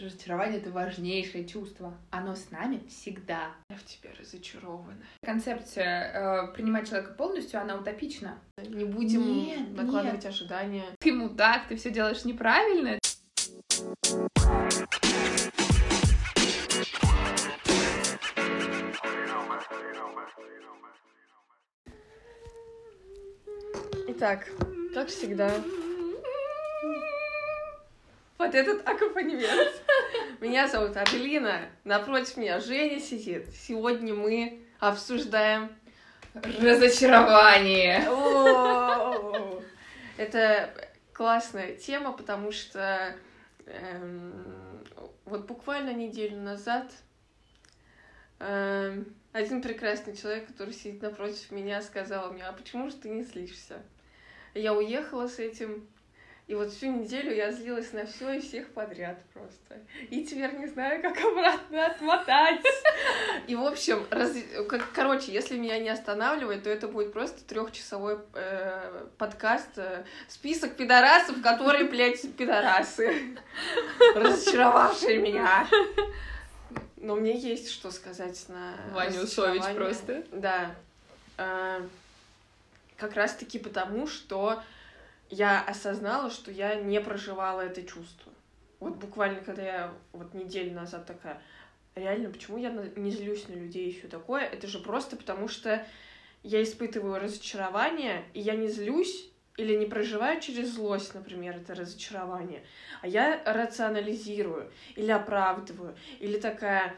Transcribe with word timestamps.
Разочарование— 0.00 0.60
это 0.60 0.70
важнейшее 0.70 1.44
чувство. 1.44 1.92
Оно 2.10 2.36
с 2.36 2.50
нами 2.50 2.80
всегда. 2.88 3.50
Я 3.68 3.76
в 3.76 3.84
тебе 3.84 4.10
разочарована. 4.18 5.04
Концепция 5.24 6.12
э, 6.48 6.52
принимать 6.52 6.88
человека 6.88 7.14
полностью, 7.14 7.60
она 7.60 7.76
утопична. 7.76 8.38
Не 8.58 8.84
будем 8.84 9.22
Нет, 9.22 9.76
накладывать 9.76 10.24
ожидания. 10.24 10.84
Ты 11.00 11.12
мудак, 11.12 11.66
ты 11.68 11.76
все 11.76 11.90
делаешь 11.90 12.24
неправильно. 12.24 12.98
Итак, 24.06 24.48
как 24.94 25.08
всегда, 25.08 25.50
Вот 28.38 28.54
этот 28.54 28.88
аккомпанемент. 28.88 29.82
меня 30.40 30.68
зовут 30.68 30.96
Аделина, 30.96 31.62
напротив 31.82 32.36
меня 32.36 32.60
Женя 32.60 33.00
сидит. 33.00 33.48
Сегодня 33.48 34.14
мы 34.14 34.64
обсуждаем... 34.78 35.70
Разочарование. 36.34 38.04
Это 40.16 40.72
классная 41.12 41.74
тема, 41.74 42.12
потому 42.12 42.52
что 42.52 43.12
эм, 43.66 44.84
вот 45.24 45.46
буквально 45.46 45.92
неделю 45.92 46.36
назад 46.36 46.92
эм, 48.38 49.16
один 49.32 49.62
прекрасный 49.62 50.16
человек, 50.16 50.46
который 50.46 50.74
сидит 50.74 51.02
напротив 51.02 51.50
меня, 51.50 51.82
сказал 51.82 52.32
мне, 52.32 52.44
а 52.44 52.52
почему 52.52 52.88
же 52.88 52.96
ты 52.96 53.08
не 53.08 53.24
злишься? 53.24 53.82
Я 54.54 54.74
уехала 54.74 55.26
с 55.26 55.40
этим, 55.40 55.88
и 56.48 56.54
вот 56.54 56.72
всю 56.72 56.90
неделю 56.90 57.34
я 57.34 57.52
злилась 57.52 57.92
на 57.92 58.06
все 58.06 58.32
и 58.32 58.40
всех 58.40 58.70
подряд 58.70 59.18
просто. 59.34 59.84
И 60.08 60.24
теперь 60.24 60.54
не 60.54 60.66
знаю, 60.66 61.02
как 61.02 61.18
обратно 61.20 61.86
отмотать. 61.86 62.64
И, 63.46 63.54
в 63.54 63.62
общем, 63.62 64.06
раз... 64.10 64.32
короче, 64.94 65.30
если 65.30 65.58
меня 65.58 65.78
не 65.78 65.90
останавливать, 65.90 66.62
то 66.62 66.70
это 66.70 66.88
будет 66.88 67.12
просто 67.12 67.44
трехчасовой 67.44 68.16
э, 68.32 69.04
подкаст, 69.18 69.76
э, 69.76 70.04
список 70.26 70.74
пидорасов, 70.76 71.42
которые, 71.42 71.84
блядь, 71.84 72.22
пидорасы, 72.34 73.36
разочаровавшие 74.14 75.18
меня. 75.18 75.68
Но 76.96 77.14
мне 77.14 77.38
есть 77.38 77.70
что 77.70 77.90
сказать 77.90 78.42
на 78.48 78.74
Ваня 78.94 79.20
Усович 79.20 79.64
просто. 79.74 80.24
Да. 80.32 80.74
Э, 81.36 81.82
как 82.96 83.14
раз-таки 83.14 83.58
потому, 83.58 84.06
что 84.06 84.62
я 85.30 85.62
осознала, 85.62 86.30
что 86.30 86.50
я 86.50 86.76
не 86.76 87.00
проживала 87.00 87.60
это 87.62 87.82
чувство. 87.82 88.32
Вот 88.80 88.96
буквально, 88.96 89.40
когда 89.40 89.62
я 89.62 89.94
вот 90.12 90.34
неделю 90.34 90.74
назад 90.74 91.06
такая, 91.06 91.42
реально, 91.94 92.30
почему 92.30 92.58
я 92.58 92.70
не 92.70 93.10
злюсь 93.10 93.48
на 93.48 93.54
людей 93.54 93.90
и 93.90 93.98
все 93.98 94.08
такое? 94.08 94.42
Это 94.42 94.66
же 94.66 94.78
просто 94.78 95.16
потому, 95.16 95.48
что 95.48 95.84
я 96.42 96.62
испытываю 96.62 97.20
разочарование, 97.20 98.24
и 98.34 98.40
я 98.40 98.54
не 98.54 98.68
злюсь 98.68 99.30
или 99.56 99.74
не 99.74 99.86
проживаю 99.86 100.40
через 100.40 100.74
злость, 100.74 101.14
например, 101.14 101.56
это 101.56 101.74
разочарование, 101.74 102.62
а 103.02 103.08
я 103.08 103.42
рационализирую 103.44 104.70
или 104.94 105.10
оправдываю, 105.10 105.96
или 106.20 106.38
такая, 106.38 106.94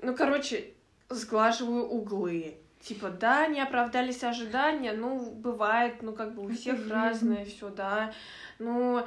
ну, 0.00 0.14
короче, 0.14 0.72
сглаживаю 1.08 1.84
углы. 1.84 2.58
Типа, 2.86 3.10
да, 3.10 3.48
не 3.48 3.60
оправдались 3.60 4.22
ожидания, 4.22 4.92
ну, 4.92 5.32
бывает, 5.32 6.02
ну, 6.02 6.12
как 6.12 6.36
бы 6.36 6.44
у 6.44 6.48
всех 6.54 6.88
разное 6.88 7.44
все, 7.44 7.68
да. 7.68 8.14
Ну, 8.60 9.04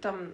там, 0.00 0.30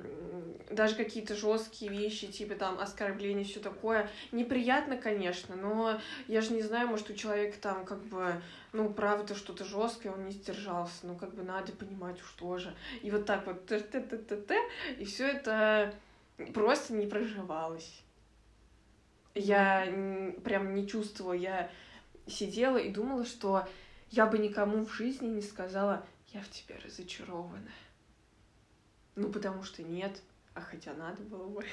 даже 0.70 0.94
какие-то 0.94 1.34
жесткие 1.34 1.90
вещи, 1.90 2.28
типа, 2.28 2.54
там, 2.54 2.78
оскорбления, 2.78 3.42
все 3.42 3.58
такое. 3.58 4.08
Неприятно, 4.30 4.96
конечно, 4.96 5.56
но 5.56 5.98
я 6.28 6.40
же 6.40 6.52
не 6.52 6.62
знаю, 6.62 6.86
может, 6.86 7.10
у 7.10 7.14
человека 7.14 7.58
там, 7.60 7.84
как 7.84 8.00
бы, 8.04 8.40
ну, 8.72 8.88
правда, 8.88 9.34
что-то 9.34 9.64
жесткое, 9.64 10.12
он 10.12 10.26
не 10.26 10.30
сдержался, 10.30 10.98
ну, 11.02 11.16
как 11.16 11.34
бы, 11.34 11.42
надо 11.42 11.72
понимать 11.72 12.22
уж 12.22 12.30
тоже. 12.38 12.76
И 13.02 13.10
вот 13.10 13.26
так 13.26 13.44
вот, 13.44 13.66
т 13.66 13.80
т 13.80 14.02
т 14.02 14.18
т 14.18 14.36
т 14.36 14.56
и 15.00 15.04
все 15.04 15.26
это 15.26 15.92
просто 16.52 16.94
не 16.94 17.08
проживалось. 17.08 18.04
Я 19.34 19.84
прям 20.44 20.76
не 20.76 20.86
чувствовала, 20.86 21.32
я 21.32 21.68
сидела 22.26 22.78
и 22.78 22.90
думала, 22.90 23.24
что 23.24 23.66
я 24.10 24.26
бы 24.26 24.38
никому 24.38 24.84
в 24.84 24.92
жизни 24.92 25.26
не 25.26 25.42
сказала, 25.42 26.06
я 26.28 26.40
в 26.40 26.48
тебе 26.48 26.76
разочарована. 26.84 27.70
Ну, 29.16 29.30
потому 29.30 29.62
что 29.62 29.82
нет, 29.82 30.22
а 30.54 30.60
хотя 30.60 30.94
надо 30.94 31.22
было 31.22 31.48
бы. 31.48 31.64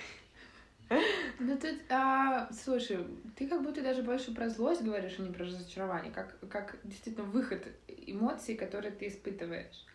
Ну 1.40 1.58
тут, 1.58 1.76
а, 1.90 2.52
слушай, 2.52 3.00
ты 3.38 3.48
как 3.48 3.64
будто 3.64 3.82
даже 3.82 4.04
больше 4.04 4.34
про 4.36 4.50
злость 4.50 4.84
говоришь, 4.84 5.16
а 5.18 5.22
не 5.22 5.32
про 5.32 5.46
разочарование, 5.46 6.12
как, 6.12 6.38
как 6.50 6.78
действительно 6.84 7.26
выход 7.26 7.66
эмоций, 7.88 8.56
которые 8.56 8.92
ты 8.92 9.08
испытываешь. 9.08 9.86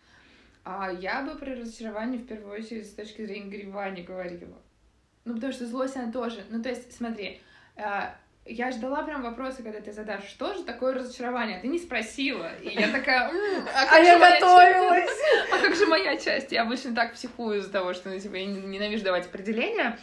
А 0.63 0.91
я 0.91 1.23
бы 1.23 1.37
про 1.37 1.55
разочарование 1.55 2.19
в 2.19 2.25
первую 2.25 2.59
очередь 2.59 2.87
с 2.87 2.93
точки 2.93 3.25
зрения 3.25 3.49
горевания 3.49 4.03
говорила. 4.03 4.57
Ну, 5.23 5.35
потому 5.35 5.53
что 5.53 5.67
злость, 5.67 5.95
она 5.97 6.11
тоже... 6.11 6.43
Ну, 6.49 6.63
то 6.63 6.69
есть, 6.69 6.91
смотри, 6.91 7.41
а, 7.75 8.17
я 8.49 8.71
ждала 8.71 9.03
прям 9.03 9.21
вопроса, 9.21 9.63
когда 9.63 9.79
ты 9.79 9.91
задашь, 9.91 10.25
что 10.25 10.53
же 10.53 10.63
такое 10.63 10.93
разочарование? 10.93 11.59
Ты 11.59 11.67
не 11.67 11.79
спросила. 11.79 12.55
И 12.59 12.69
я 12.69 12.91
такая, 12.91 13.29
«М, 13.29 13.67
а 13.75 13.85
как 13.85 14.05
же 14.05 14.17
моя 14.17 14.39
часть?» 14.39 15.21
А 15.53 15.57
как 15.59 15.75
же 15.75 15.85
моя 15.85 16.17
часть? 16.17 16.51
Я 16.51 16.63
обычно 16.63 16.93
так 16.93 17.13
психую 17.13 17.59
из-за 17.59 17.71
того, 17.71 17.93
что 17.93 18.09
ну, 18.09 18.19
типа, 18.19 18.35
я 18.35 18.45
ненавижу 18.45 19.03
давать 19.03 19.25
определения. 19.25 19.99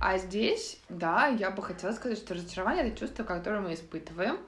А 0.00 0.18
здесь, 0.18 0.78
да, 0.88 1.26
я 1.26 1.50
бы 1.50 1.62
хотела 1.62 1.92
сказать, 1.92 2.18
что 2.18 2.34
разочарование— 2.34 2.86
это 2.88 2.98
чувство, 2.98 3.24
которое 3.24 3.60
мы 3.60 3.74
испытываем, 3.74 4.38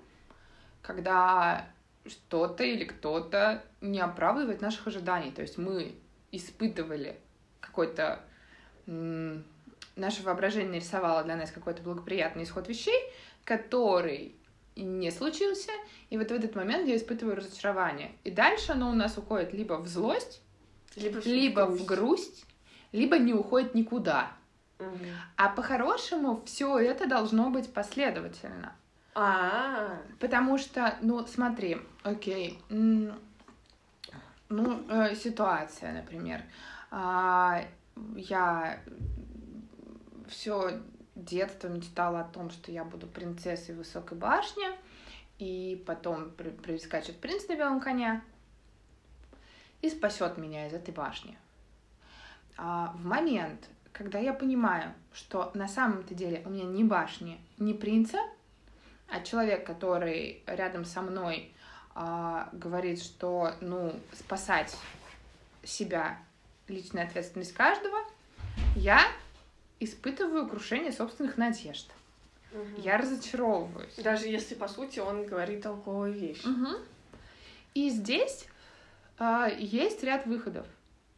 когда 0.83 1.67
что-то 2.07 2.63
или 2.63 2.85
кто-то 2.85 3.63
не 3.81 4.01
оправдывает 4.01 4.61
наших 4.61 4.87
ожиданий. 4.87 5.31
То 5.33 5.43
есть 5.43 5.59
мы 5.59 5.95
испытывали 6.31 7.19
какой-то... 7.61 8.21
Наше 9.97 10.23
воображение 10.23 10.71
нарисовало 10.71 11.23
для 11.25 11.37
нас 11.37 11.51
какой-то 11.51 11.83
благоприятный 11.83 12.45
исход 12.45 12.69
вещей, 12.69 12.99
который 13.45 14.35
не 14.77 15.11
случился, 15.11 15.73
и 16.09 16.17
вот 16.17 16.29
в 16.29 16.33
этот 16.33 16.55
момент 16.55 16.89
я 16.89 16.97
испытываю 16.97 17.37
разочарование. 17.37 18.13
И 18.25 18.31
дальше 18.31 18.73
оно 18.73 18.91
у 18.91 18.95
нас 18.95 19.19
уходит 19.19 19.53
либо 19.53 19.75
в 19.75 19.87
злость, 19.87 20.41
Либо, 20.97 21.21
в 21.21 21.27
либо 21.27 21.61
в 21.67 21.85
грусть. 21.85 21.87
грусть, 21.87 22.47
либо 22.93 23.19
не 23.19 23.35
уходит 23.35 23.75
никуда. 23.75 24.33
Мгм. 24.79 24.91
А 25.37 25.49
по-хорошему 25.51 26.43
все 26.47 26.79
это 26.79 27.07
должно 27.07 27.51
быть 27.51 27.73
последовательно. 27.73 28.75
А, 29.15 29.99
Потому 30.19 30.57
что, 30.57 30.97
ну, 31.03 31.27
смотри, 31.27 31.79
окей, 32.03 32.59
ну, 32.71 33.13
э, 34.89 35.15
ситуация, 35.15 35.93
например. 35.93 36.43
А, 36.91 37.63
я 38.17 38.81
все 40.31 40.81
детство 41.15 41.69
мечтала 41.69 42.21
о 42.21 42.25
том, 42.25 42.51
что 42.51 42.73
я 42.73 42.85
буду 42.85 43.07
принцессой 43.07 43.75
высокой 43.75 44.17
башни, 44.17 44.67
и 45.39 45.83
потом 45.87 46.31
при- 46.31 46.51
прискачет 46.51 47.19
принц 47.19 47.49
на 47.49 47.57
белом 47.57 47.81
коне 47.81 48.23
и 49.83 49.89
спасет 49.89 50.37
меня 50.37 50.67
из 50.67 50.75
этой 50.75 50.93
башни. 50.93 51.39
А 52.57 52.93
в 52.97 53.05
момент, 53.05 53.69
когда 53.93 54.19
я 54.19 54.35
понимаю, 54.35 54.93
что 55.13 55.51
на 55.55 55.67
самом-то 55.67 56.15
деле 56.15 56.43
у 56.45 56.51
меня 56.51 56.65
ни 56.65 56.83
башни, 56.83 57.41
ни 57.59 57.73
принца, 57.73 58.19
а 59.09 59.21
человек, 59.21 59.67
который 59.67 60.43
рядом 60.47 60.85
со 60.85 61.01
мной 61.01 61.53
а, 61.95 62.49
говорит, 62.53 63.03
что, 63.03 63.55
ну, 63.61 63.99
спасать 64.13 64.77
себя 65.65 66.19
личная 66.69 67.07
ответственность 67.07 67.55
каждого, 67.55 67.99
я 68.77 69.01
испытываю 69.81 70.47
крушение 70.49 70.93
собственных 70.93 71.37
надежд. 71.37 71.91
мгм. 72.53 72.81
Я 72.83 72.99
разочаровываюсь. 72.99 73.95
Даже 73.97 74.29
если, 74.29 74.55
по 74.55 74.69
сути, 74.69 75.01
он 75.01 75.27
говорит 75.27 75.63
толковую 75.63 76.13
вещь. 76.13 76.45
Мгм. 76.45 76.77
И 77.75 77.91
здесь 77.91 78.47
а, 79.19 79.49
есть 79.49 80.03
ряд 80.03 80.27
выходов. 80.27 80.67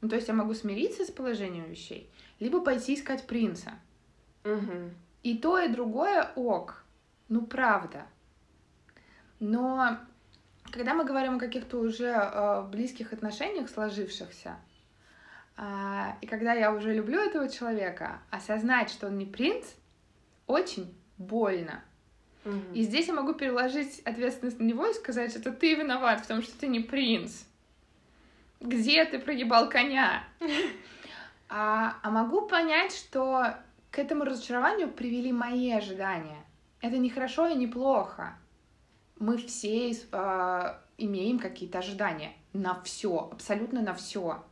Ну, 0.01 0.09
то 0.09 0.17
есть 0.17 0.29
я 0.29 0.35
могу 0.35 0.55
смириться 0.55 1.05
с 1.05 1.11
положением 1.11 1.71
вещей, 1.71 2.11
либо 2.41 2.61
пойти 2.61 2.95
искать 2.95 3.27
принца. 3.27 3.73
Мгм. 4.45 4.95
И 5.23 5.39
то, 5.39 5.59
и 5.59 5.69
другое 5.69 6.31
ок. 6.35 6.83
Ну, 7.29 7.47
правда. 7.47 8.07
Но 9.39 9.99
когда 10.73 10.95
мы 10.95 11.05
говорим 11.05 11.37
о 11.37 11.39
каких-то 11.39 11.79
уже 11.79 12.09
э, 12.09 12.63
близких 12.71 13.13
отношениях 13.13 13.71
сложившихся, 13.71 14.57
и 16.21 16.27
когда 16.27 16.55
я 16.55 16.73
уже 16.73 16.95
люблю 16.95 17.21
этого 17.21 17.49
человека, 17.49 18.21
осознать, 18.31 18.91
что 18.91 19.07
он 19.07 19.19
не 19.19 19.27
принц, 19.27 19.65
очень 20.47 20.93
больно. 21.19 21.83
Мгм. 22.45 22.73
И 22.75 22.83
здесь 22.83 23.07
я 23.09 23.15
могу 23.15 23.35
переложить 23.35 24.01
ответственность 24.01 24.59
на 24.59 24.65
него 24.65 24.87
и 24.87 24.95
сказать, 24.95 25.31
что 25.31 25.53
ты 25.53 25.75
виноват, 25.75 26.23
потому 26.23 26.43
что 26.43 26.59
ты 26.59 26.67
не 26.67 26.81
принц. 26.81 27.45
Где 28.61 29.05
ты 29.05 29.19
проебал 29.19 29.69
коня? 29.69 30.25
А, 31.55 31.99
а 32.03 32.11
могу 32.11 32.47
понять, 32.47 32.97
что 32.97 33.59
к 33.91 33.99
этому 33.99 34.25
разочарованию 34.25 34.91
привели 34.91 35.33
мои 35.33 35.71
ожидания. 35.71 36.43
Это 36.81 36.97
не 36.97 37.11
хорошо 37.11 37.47
и 37.47 37.55
не 37.55 37.67
плохо. 37.67 38.39
Мы 39.19 39.37
все 39.37 39.91
э, 39.91 40.75
имеем 40.97 41.39
какие-то 41.39 41.81
ожидания 41.81 42.33
на 42.55 42.81
все, 42.85 43.29
абсолютно 43.31 43.83
на 43.83 43.93
все. 43.93 44.43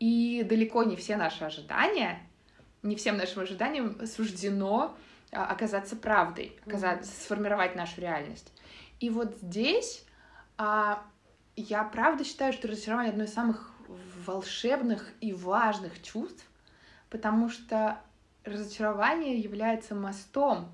И 0.00 0.42
далеко 0.42 0.82
не 0.82 0.96
все 0.96 1.16
наши 1.16 1.44
ожидания, 1.44 2.20
не 2.82 2.96
всем 2.96 3.16
нашим 3.16 3.42
ожиданиям 3.42 4.04
суждено 4.06 4.96
а, 5.30 5.46
оказаться 5.46 5.94
правдой, 5.94 6.58
оказаться, 6.66 7.10
mm-hmm. 7.10 7.24
сформировать 7.24 7.76
нашу 7.76 8.00
реальность. 8.00 8.52
И 8.98 9.10
вот 9.10 9.36
здесь 9.42 10.04
а, 10.56 11.02
я 11.54 11.84
правда 11.84 12.24
считаю, 12.24 12.52
что 12.52 12.68
разочарование 12.68 13.12
одно 13.12 13.24
из 13.24 13.32
самых 13.32 13.70
волшебных 14.26 15.10
и 15.20 15.32
важных 15.32 16.02
чувств, 16.02 16.44
потому 17.10 17.48
что 17.48 18.00
разочарование 18.44 19.38
является 19.38 19.94
мостом 19.94 20.70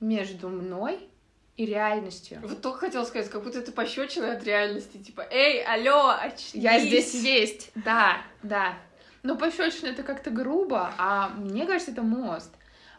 между 0.00 0.48
мной 0.48 1.08
и 1.56 1.66
реальностью. 1.66 2.40
Вот 2.42 2.62
только 2.62 2.78
хотела 2.78 3.04
сказать, 3.04 3.30
как 3.30 3.42
будто 3.42 3.58
это 3.58 3.72
пощечина 3.72 4.32
от 4.32 4.44
реальности, 4.44 4.96
типа, 4.96 5.26
эй, 5.30 5.62
алло, 5.62 6.10
очнись! 6.10 6.62
Я 6.62 6.80
здесь 6.80 7.14
есть, 7.14 7.70
да, 7.74 8.22
да. 8.42 8.74
Но 9.22 9.36
пощечина 9.36 9.88
это 9.88 10.02
как-то 10.02 10.30
грубо, 10.30 10.92
а 10.98 11.28
мне 11.28 11.66
кажется, 11.66 11.92
это 11.92 12.02
мост, 12.02 12.54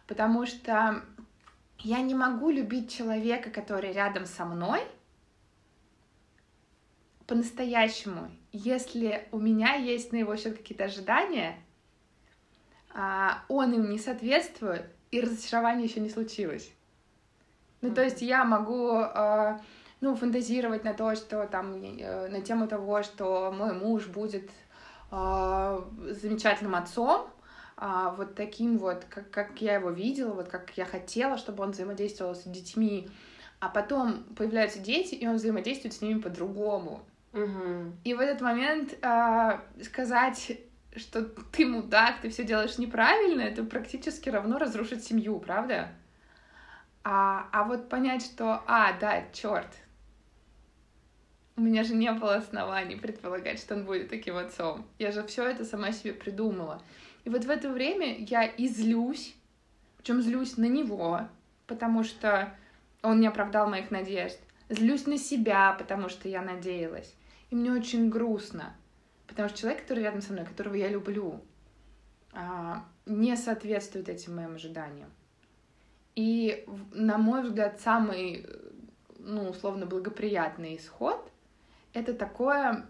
потому 0.07 0.45
что 0.45 1.03
я 1.79 2.01
не 2.01 2.15
могу 2.15 2.49
любить 2.49 2.95
человека, 2.95 3.49
который 3.49 3.91
рядом 3.91 4.25
со 4.25 4.45
мной, 4.45 4.81
по-настоящему, 7.27 8.29
если 8.51 9.27
у 9.31 9.39
меня 9.39 9.75
есть 9.75 10.11
на 10.11 10.17
его 10.17 10.35
счет 10.35 10.57
какие-то 10.57 10.85
ожидания, 10.85 11.57
а, 12.93 13.43
он 13.47 13.73
им 13.73 13.89
не 13.89 13.97
соответствует, 13.97 14.85
и 15.11 15.19
разочарование 15.19 15.87
еще 15.87 15.99
не 15.99 16.09
случилось. 16.09 16.69
Ну, 17.83 17.93
то 17.93 18.01
есть 18.01 18.21
я 18.21 18.45
могу, 18.45 18.91
а, 18.93 19.59
ну, 19.99 20.15
фантазировать 20.15 20.85
на 20.85 20.93
то, 20.93 21.15
что 21.15 21.45
там, 21.47 21.73
э, 21.83 22.29
на 22.29 22.39
тему 22.39 22.65
того, 22.67 23.03
что 23.03 23.51
мой 23.51 23.73
муж 23.73 24.07
будет 24.07 24.49
а, 25.11 25.85
замечательным 26.09 26.75
отцом, 26.75 27.27
вот 28.17 28.35
таким 28.35 28.77
вот, 28.77 29.03
как, 29.09 29.29
как 29.31 29.61
я 29.61 29.75
его 29.75 29.89
видела, 29.89 30.33
вот 30.33 30.47
как 30.47 30.71
я 30.77 30.85
хотела, 30.85 31.37
чтобы 31.37 31.63
он 31.63 31.71
взаимодействовал 31.71 32.33
с 32.33 32.43
детьми, 32.43 33.09
а 33.59 33.67
потом 33.67 34.23
появляются 34.35 34.79
дети, 34.79 35.15
и 35.15 35.27
он 35.27 35.35
взаимодействует 35.35 35.93
с 35.93 36.01
ними 36.01 36.19
по-другому. 36.19 37.01
Угу. 37.33 37.93
И 38.05 38.13
в 38.13 38.19
этот 38.19 38.41
момент 38.41 38.93
э, 39.01 39.59
сказать, 39.83 40.59
что 40.95 41.23
ты 41.51 41.65
мудак, 41.65 42.21
ты 42.21 42.29
все 42.29 42.45
делаешь 42.45 42.77
неправильно, 42.77 43.41
это 43.41 43.63
практически 43.63 44.29
равно 44.29 44.57
разрушить 44.57 45.03
семью, 45.03 45.39
правда? 45.39 45.89
А, 47.03 47.49
а 47.51 47.63
вот 47.65 47.89
понять, 47.89 48.23
что, 48.23 48.63
а, 48.65 48.93
да, 48.93 49.25
черт, 49.33 49.67
у 51.55 51.61
меня 51.61 51.83
же 51.83 51.95
не 51.95 52.11
было 52.11 52.35
оснований 52.35 52.95
предполагать, 52.95 53.59
что 53.59 53.75
он 53.75 53.85
будет 53.85 54.09
таким 54.09 54.37
отцом. 54.37 54.85
Я 54.97 55.11
же 55.11 55.23
все 55.27 55.43
это 55.43 55.65
сама 55.65 55.91
себе 55.91 56.13
придумала. 56.13 56.81
И 57.25 57.29
вот 57.29 57.45
в 57.45 57.49
это 57.49 57.69
время 57.69 58.17
я 58.19 58.45
излюсь, 58.57 59.35
причем 59.97 60.21
злюсь 60.21 60.57
на 60.57 60.65
него, 60.65 61.27
потому 61.67 62.03
что 62.03 62.55
он 63.01 63.19
не 63.19 63.27
оправдал 63.27 63.69
моих 63.69 63.91
надежд. 63.91 64.39
Злюсь 64.69 65.05
на 65.05 65.17
себя, 65.17 65.73
потому 65.73 66.09
что 66.09 66.29
я 66.29 66.41
надеялась. 66.41 67.13
И 67.49 67.55
мне 67.55 67.71
очень 67.71 68.09
грустно, 68.09 68.73
потому 69.27 69.49
что 69.49 69.59
человек, 69.59 69.81
который 69.81 70.03
рядом 70.03 70.21
со 70.21 70.33
мной, 70.33 70.45
которого 70.45 70.73
я 70.73 70.87
люблю, 70.87 71.41
а, 72.31 72.83
не 73.05 73.35
соответствует 73.35 74.09
этим 74.09 74.35
моим 74.35 74.55
ожиданиям. 74.55 75.09
И, 76.15 76.65
на 76.91 77.17
мой 77.17 77.43
взгляд, 77.43 77.81
самый, 77.81 78.45
ну, 79.17 79.49
условно, 79.49 79.85
благоприятный 79.85 80.77
исход— 80.77 81.31
это 81.93 82.13
такое 82.13 82.85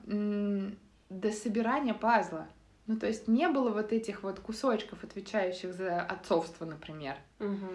дособирание 1.09 1.93
пазла. 1.93 2.47
Ну, 2.85 2.97
то 2.97 3.07
есть 3.07 3.27
не 3.29 3.47
было 3.47 3.69
вот 3.69 3.93
этих 3.93 4.23
вот 4.23 4.39
кусочков, 4.39 5.03
отвечающих 5.03 5.73
за 5.73 6.01
отцовство, 6.01 6.65
например. 6.65 7.15
Угу. 7.39 7.69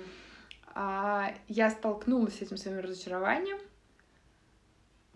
А, 0.75 1.35
я 1.49 1.71
столкнулась 1.71 2.39
с 2.39 2.43
этим 2.43 2.59
своим 2.59 2.81
разочарованием, 2.81 3.59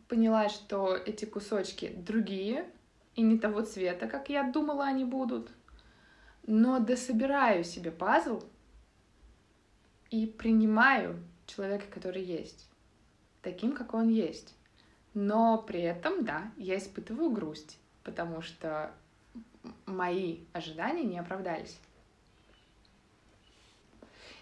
поняла, 0.08 0.48
что 0.48 0.96
эти 0.96 1.26
кусочки 1.26 1.92
другие 1.94 2.64
и 3.14 3.22
не 3.22 3.38
того 3.38 3.62
цвета, 3.62 4.08
как 4.08 4.30
я 4.30 4.44
думала, 4.44 4.84
они 4.84 5.04
будут. 5.04 5.50
Но 6.46 6.80
дособираю 6.80 7.62
себе 7.62 7.90
пазл 7.90 8.42
и 10.12 10.26
принимаю 10.26 11.18
человека, 11.46 11.86
который 11.90 12.22
есть, 12.22 12.68
таким, 13.40 13.72
как 13.72 13.94
он 13.94 14.08
есть. 14.08 14.54
Но 15.14 15.58
при 15.58 15.80
этом, 15.80 16.24
да, 16.24 16.50
я 16.56 16.78
испытываю 16.78 17.30
грусть, 17.30 17.78
потому 18.04 18.42
что 18.42 18.94
мои 19.86 20.40
ожидания 20.52 21.04
не 21.04 21.18
оправдались. 21.18 21.78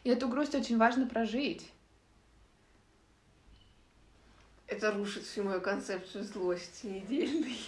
И 0.04 0.10
эту 0.10 0.28
грусть 0.28 0.54
очень 0.54 0.78
важно 0.78 1.06
прожить 1.06 1.72
это 4.70 4.92
рушит 4.92 5.24
всю 5.24 5.42
мою 5.42 5.60
концепцию 5.60 6.24
злости 6.24 6.86
недельной. 6.86 7.58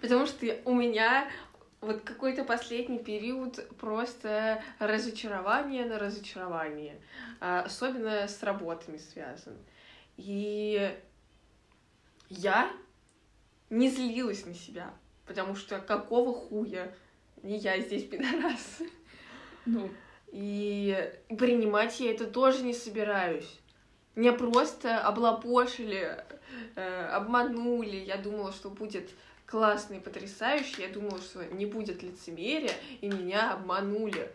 Потому 0.00 0.24
что 0.26 0.46
у 0.64 0.74
меня 0.74 1.28
вот 1.80 2.02
какой-то 2.02 2.44
последний 2.44 2.98
период 2.98 3.68
просто 3.78 4.62
разочарование 4.78 5.84
на 5.84 5.98
разочарование. 5.98 7.00
А, 7.40 7.62
особенно 7.62 8.26
с 8.26 8.42
работами 8.42 8.96
связан. 8.96 9.56
И 10.16 10.96
я 12.28 12.70
не 13.70 13.90
злилась 13.90 14.44
на 14.44 14.54
себя, 14.54 14.92
потому 15.26 15.54
что 15.54 15.78
какого 15.78 16.34
хуя 16.34 16.92
не 17.42 17.58
я 17.58 17.80
здесь 17.80 18.04
пидорас. 18.04 18.80
Ну, 19.66 19.90
и 20.32 21.12
принимать 21.28 22.00
я 22.00 22.10
это 22.10 22.26
тоже 22.26 22.62
не 22.62 22.74
собираюсь. 22.74 23.60
Меня 24.14 24.32
просто 24.32 24.98
облапошили, 24.98 26.24
э, 26.74 27.04
обманули. 27.12 27.96
Я 27.96 28.16
думала, 28.16 28.52
что 28.52 28.68
будет 28.68 29.10
классно 29.48 29.94
и 29.94 30.00
потрясающе. 30.00 30.82
Я 30.82 30.88
думала, 30.92 31.18
что 31.18 31.44
не 31.46 31.66
будет 31.66 32.02
лицемерия, 32.02 32.72
и 33.00 33.08
меня 33.08 33.52
обманули. 33.52 34.30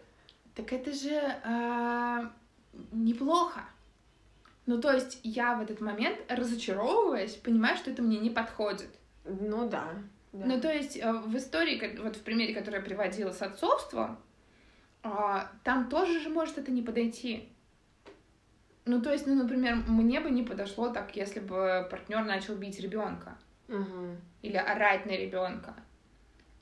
Так 0.56 0.74
это 0.74 0.92
же 0.92 1.12
э, 1.12 2.30
неплохо. 2.92 3.62
Ну, 4.66 4.80
то 4.80 4.92
есть 4.92 5.20
я 5.24 5.56
в 5.56 5.62
этот 5.62 5.82
момент, 5.82 6.20
разочаровываясь, 6.30 7.36
понимаю, 7.36 7.78
что 7.78 7.92
это 7.92 8.02
мне 8.02 8.18
не 8.18 8.30
подходит. 8.30 8.90
Ну 9.26 9.70
да. 9.70 9.90
да. 10.32 10.46
Ну, 10.46 10.60
то 10.60 10.72
есть 10.72 10.98
э, 10.98 11.12
в 11.12 11.36
истории, 11.38 11.98
вот 12.02 12.16
в 12.16 12.22
примере, 12.22 12.54
который 12.54 12.76
я 12.76 12.82
приводила 12.82 13.32
с 13.32 13.42
отцовством, 13.42 14.18
э, 15.04 15.10
там 15.64 15.90
тоже 15.90 16.22
же 16.22 16.30
может 16.30 16.58
это 16.58 16.72
не 16.72 16.82
подойти. 16.82 17.50
Ну, 18.86 19.02
то 19.02 19.12
есть, 19.12 19.28
ну, 19.28 19.36
например, 19.36 19.76
мне 19.88 20.20
бы 20.20 20.30
не 20.30 20.44
подошло 20.44 20.90
так, 20.90 21.16
если 21.16 21.40
бы 21.40 21.88
партнер 21.90 22.24
начал 22.24 22.56
бить 22.56 22.80
ребенка 22.80 23.38
угу. 23.68 24.18
или 24.42 24.58
орать 24.58 25.06
на 25.06 25.12
ребенка. 25.12 25.76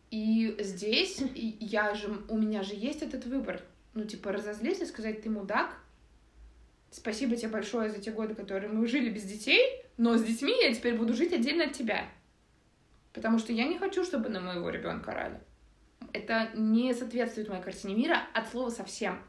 И 0.09 0.55
здесь 0.59 1.21
я 1.35 1.93
же, 1.95 2.21
у 2.27 2.37
меня 2.37 2.63
же 2.63 2.73
есть 2.75 3.01
этот 3.01 3.25
выбор. 3.25 3.61
Ну, 3.93 4.05
типа, 4.05 4.31
разозлиться 4.31 4.83
и 4.83 4.87
сказать, 4.87 5.21
ты 5.21 5.29
мудак, 5.29 5.75
спасибо 6.91 7.35
тебе 7.35 7.49
большое 7.49 7.89
за 7.89 7.99
те 7.99 8.11
годы, 8.11 8.35
которые 8.35 8.71
мы 8.71 8.87
жили 8.87 9.09
без 9.09 9.23
детей, 9.23 9.83
но 9.97 10.17
с 10.17 10.23
детьми 10.23 10.53
я 10.61 10.73
теперь 10.73 10.95
буду 10.95 11.13
жить 11.13 11.33
отдельно 11.33 11.65
от 11.65 11.73
тебя. 11.73 12.05
Потому 13.13 13.37
что 13.37 13.51
я 13.51 13.65
не 13.65 13.77
хочу, 13.77 14.05
чтобы 14.05 14.29
на 14.29 14.39
моего 14.39 14.69
ребенка 14.69 15.11
орали. 15.11 15.39
Это 16.13 16.49
не 16.55 16.93
соответствует 16.93 17.49
моей 17.49 17.61
картине 17.61 17.95
мира 17.95 18.21
от 18.33 18.49
слова 18.49 18.69
совсем. 18.69 19.19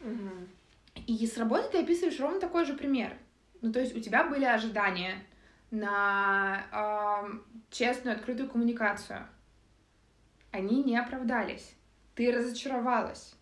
Угу. 0.00 1.04
И 1.06 1.26
с 1.26 1.36
работы 1.36 1.68
ты 1.70 1.78
описываешь 1.78 2.18
ровно 2.20 2.40
такой 2.40 2.64
же 2.64 2.74
пример. 2.74 3.16
Ну, 3.60 3.72
то 3.72 3.80
есть 3.80 3.96
у 3.96 4.00
тебя 4.00 4.24
были 4.24 4.44
ожидания 4.44 5.24
на 5.70 6.66
э, 6.72 7.54
честную, 7.70 8.16
открытую 8.16 8.48
коммуникацию. 8.48 9.26
Они 10.50 10.82
не 10.82 10.96
оправдались. 10.96 11.74
Ты 12.14 12.32
разочаровалась. 12.32 13.34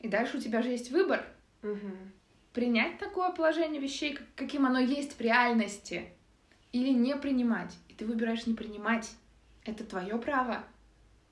И 0.00 0.08
дальше 0.08 0.38
у 0.38 0.40
тебя 0.40 0.62
же 0.62 0.70
есть 0.70 0.90
выбор. 0.90 1.24
Угу. 1.62 1.90
Принять 2.52 2.98
такое 2.98 3.30
положение 3.30 3.80
вещей, 3.80 4.18
каким 4.36 4.66
оно 4.66 4.78
есть 4.78 5.16
в 5.16 5.20
реальности, 5.20 6.08
или 6.72 6.90
не 6.90 7.16
принимать. 7.16 7.76
И 7.88 7.94
ты 7.94 8.06
выбираешь 8.06 8.46
не 8.46 8.54
принимать. 8.54 9.10
Это 9.64 9.84
твое 9.84 10.18
право. 10.18 10.64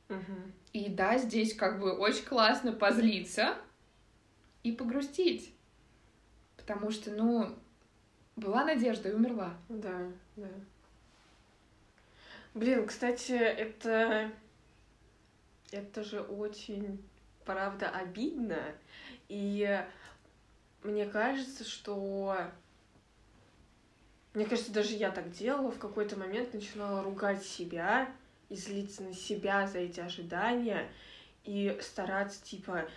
Угу. 0.08 0.36
И 0.72 0.88
да, 0.88 1.18
здесь 1.18 1.54
как 1.54 1.80
бы 1.80 1.92
очень 1.92 2.24
классно 2.24 2.72
позлиться, 2.72 3.56
и 4.62 4.72
погрустить. 4.72 5.54
Потому 6.56 6.90
что, 6.90 7.10
ну, 7.10 7.56
была 8.40 8.64
надежда 8.64 9.10
и 9.10 9.12
умерла. 9.12 9.54
Да, 9.68 10.10
да. 10.36 10.48
Блин, 12.54 12.86
кстати, 12.86 13.32
это... 13.32 14.30
Это 15.70 16.02
же 16.02 16.20
очень 16.20 17.00
правда 17.44 17.88
обидно. 17.88 18.60
И 19.28 19.84
мне 20.82 21.06
кажется, 21.06 21.64
что... 21.64 22.36
Мне 24.34 24.46
кажется, 24.46 24.72
даже 24.72 24.94
я 24.94 25.10
так 25.10 25.30
делала, 25.30 25.70
в 25.70 25.78
какой-то 25.78 26.16
момент 26.16 26.54
начинала 26.54 27.02
ругать 27.02 27.44
себя 27.44 28.12
и 28.48 28.56
злиться 28.56 29.02
на 29.02 29.12
себя 29.12 29.66
за 29.66 29.78
эти 29.78 30.00
ожидания 30.00 30.88
и 31.44 31.76
стараться, 31.80 32.42
типа, 32.44 32.88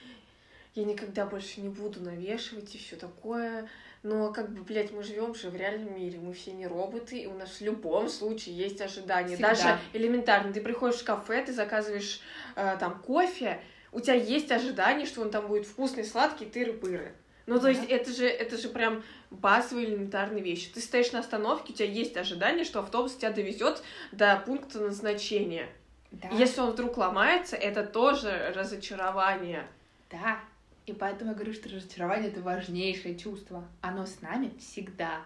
я 0.76 0.84
никогда 0.84 1.26
больше 1.26 1.62
не 1.62 1.70
буду 1.70 2.02
навешивать 2.02 2.74
и 2.76 2.78
все 2.78 2.96
такое. 2.96 3.70
Но 4.04 4.34
как 4.34 4.52
бы, 4.52 4.62
блядь, 4.64 4.92
мы 4.92 5.02
живем 5.02 5.34
же 5.34 5.50
в 5.50 5.56
реальном 5.56 5.96
мире, 5.96 6.20
мы 6.20 6.34
все 6.34 6.52
не 6.52 6.68
роботы, 6.68 7.20
и 7.20 7.28
у 7.28 7.34
нас 7.34 7.50
в 7.50 7.62
любом 7.62 8.10
случае 8.10 8.56
есть 8.56 8.82
ожидания. 8.82 9.36
Всегда. 9.36 9.50
Даже 9.50 9.80
элементарно, 9.94 10.52
ты 10.52 10.60
приходишь 10.60 11.00
в 11.00 11.06
кафе, 11.06 11.46
ты 11.46 11.54
заказываешь 11.54 12.20
э, 12.58 12.76
там 12.80 13.00
кофе, 13.00 13.62
у 13.94 14.02
тебя 14.02 14.16
есть 14.16 14.52
ожидание, 14.52 15.06
что 15.06 15.22
он 15.22 15.32
там 15.32 15.48
будет 15.48 15.66
вкусный, 15.66 16.04
сладкий, 16.04 16.46
тыры-пыры. 16.46 17.14
Ну, 17.46 17.60
то 17.60 17.70
есть, 17.70 17.84
это 17.90 18.12
же, 18.12 18.26
это 18.26 18.58
же 18.58 18.70
прям 18.70 19.04
базовые 19.30 19.88
элементарные 19.88 20.44
вещи. 20.44 20.72
Ты 20.74 20.82
стоишь 20.82 21.12
на 21.12 21.20
остановке, 21.20 21.74
у 21.74 21.76
тебя 21.76 21.90
есть 21.90 22.16
ожидание, 22.18 22.64
что 22.66 22.80
автобус 22.80 23.16
тебя 23.16 23.32
довезет 23.32 23.84
до 24.12 24.42
пункта 24.46 24.80
назначения. 24.80 25.70
Да. 26.12 26.30
Если 26.30 26.62
он 26.62 26.72
вдруг 26.72 26.98
ломается, 26.98 27.56
это 27.56 27.84
тоже 27.84 28.54
разочарование. 28.56 29.68
Да, 30.10 30.40
и 30.86 30.94
поэтому 30.94 31.32
я 31.32 31.36
говорю, 31.36 31.54
что 31.54 31.70
разочарование— 31.70 32.30
это 32.32 32.42
важнейшее 32.42 33.18
чувство. 33.18 33.68
Оно 33.82 34.06
с 34.06 34.22
нами 34.22 34.54
всегда. 34.60 35.26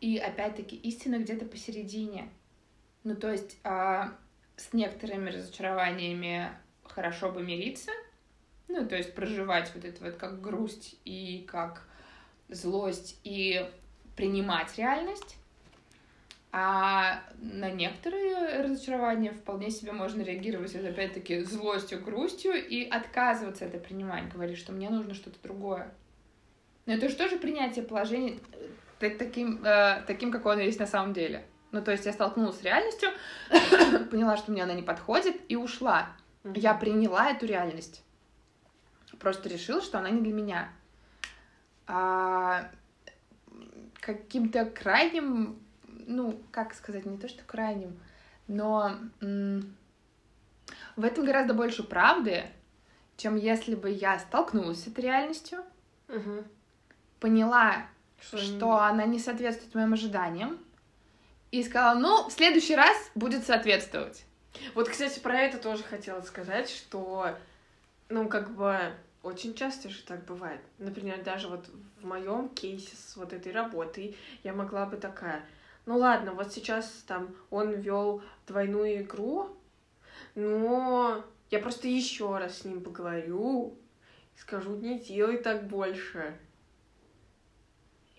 И 0.00 0.18
опять-таки 0.18 0.76
истина 0.76 1.18
где-то 1.18 1.44
посередине. 1.44 2.28
Ну, 3.04 3.16
то 3.16 3.30
есть 3.30 3.58
а, 3.64 4.16
с 4.56 4.72
некоторыми 4.72 5.30
разочарованиями 5.30 6.50
хорошо 6.84 7.30
бы 7.30 7.42
мириться, 7.42 7.92
ну, 8.66 8.86
то 8.86 8.96
есть 8.96 9.14
проживать 9.14 9.72
вот 9.74 9.84
это 9.84 10.04
вот 10.04 10.16
как 10.16 10.40
грусть 10.40 10.96
и 11.04 11.44
как 11.48 11.88
злость 12.48 13.18
и 13.24 13.68
принимать 14.14 14.76
реальность. 14.76 15.37
А 16.50 17.24
на 17.40 17.70
некоторые 17.70 18.62
разочарования 18.62 19.32
вполне 19.32 19.70
себе 19.70 19.92
можно 19.92 20.22
реагировать, 20.22 20.74
вот 20.74 20.84
опять-таки, 20.84 21.42
злостью, 21.42 22.02
грустью 22.02 22.54
и 22.54 22.88
отказываться 22.88 23.66
это 23.66 23.78
принимать, 23.78 24.32
говорить, 24.32 24.56
что 24.56 24.72
мне 24.72 24.88
нужно 24.88 25.12
что-то 25.12 25.36
другое. 25.42 25.92
Но 26.86 26.94
это 26.94 27.10
же 27.10 27.16
тоже 27.16 27.36
принятие 27.36 27.84
положения 27.84 28.38
э, 29.00 29.10
таким, 29.10 29.62
э, 29.62 30.02
таким, 30.06 30.32
какое 30.32 30.54
оно 30.54 30.62
есть 30.62 30.80
на 30.80 30.86
самом 30.86 31.12
деле. 31.12 31.44
Ну, 31.70 31.82
то 31.82 31.92
есть 31.92 32.06
я 32.06 32.14
столкнулась 32.14 32.58
с 32.58 32.62
реальностью, 32.62 33.10
поняла, 34.10 34.38
что 34.38 34.50
мне 34.50 34.62
она 34.62 34.72
не 34.72 34.82
подходит, 34.82 35.36
и 35.48 35.56
ушла. 35.56 36.08
Я 36.44 36.72
приняла 36.72 37.30
эту 37.30 37.44
реальность. 37.44 38.02
Просто 39.18 39.50
решила, 39.50 39.82
что 39.82 39.98
она 39.98 40.08
не 40.08 40.22
для 40.22 40.32
меня. 40.32 40.72
А 41.86 42.70
каким-то 44.00 44.64
крайним 44.64 45.58
ну, 46.08 46.40
как 46.50 46.74
сказать, 46.74 47.06
не 47.06 47.18
то 47.18 47.28
что 47.28 47.44
крайним, 47.44 48.00
но 48.48 48.96
в 49.20 51.04
этом 51.04 51.24
гораздо 51.24 51.54
больше 51.54 51.82
правды, 51.84 52.44
чем 53.16 53.36
если 53.36 53.74
бы 53.74 53.90
я 53.90 54.18
столкнулась 54.18 54.82
с 54.82 54.86
этой 54.86 55.04
реальностью, 55.04 55.60
угу. 56.08 56.44
поняла, 57.20 57.86
что, 58.20 58.38
что 58.38 58.76
она 58.78 59.04
не 59.04 59.18
соответствует 59.18 59.74
моим 59.74 59.92
ожиданиям, 59.92 60.58
и 61.50 61.62
сказала, 61.62 61.98
ну, 61.98 62.28
в 62.28 62.32
следующий 62.32 62.76
раз 62.76 62.96
будет 63.14 63.44
соответствовать. 63.46 64.24
Вот, 64.74 64.88
кстати, 64.88 65.18
про 65.18 65.38
это 65.40 65.58
тоже 65.58 65.82
хотела 65.82 66.20
сказать, 66.20 66.68
что, 66.68 67.36
ну, 68.08 68.28
как 68.28 68.50
бы, 68.50 68.92
очень 69.22 69.54
часто 69.54 69.88
же 69.88 70.02
так 70.02 70.24
бывает. 70.24 70.60
Например, 70.78 71.22
даже 71.22 71.48
вот 71.48 71.68
в 72.00 72.06
моем 72.06 72.48
кейсе 72.48 72.94
с 72.96 73.16
вот 73.16 73.32
этой 73.32 73.52
работой 73.52 74.16
я 74.42 74.52
могла 74.52 74.86
бы 74.86 74.96
такая, 74.96 75.44
ну 75.88 75.96
ладно, 75.96 76.32
вот 76.34 76.52
сейчас 76.52 77.02
там 77.06 77.34
он 77.48 77.72
вел 77.72 78.22
двойную 78.46 79.04
игру, 79.04 79.48
но 80.34 81.24
я 81.48 81.60
просто 81.60 81.88
еще 81.88 82.36
раз 82.36 82.58
с 82.58 82.64
ним 82.66 82.82
поговорю, 82.82 83.74
скажу, 84.36 84.76
не 84.76 84.98
делай 84.98 85.38
так 85.38 85.66
больше. 85.66 86.36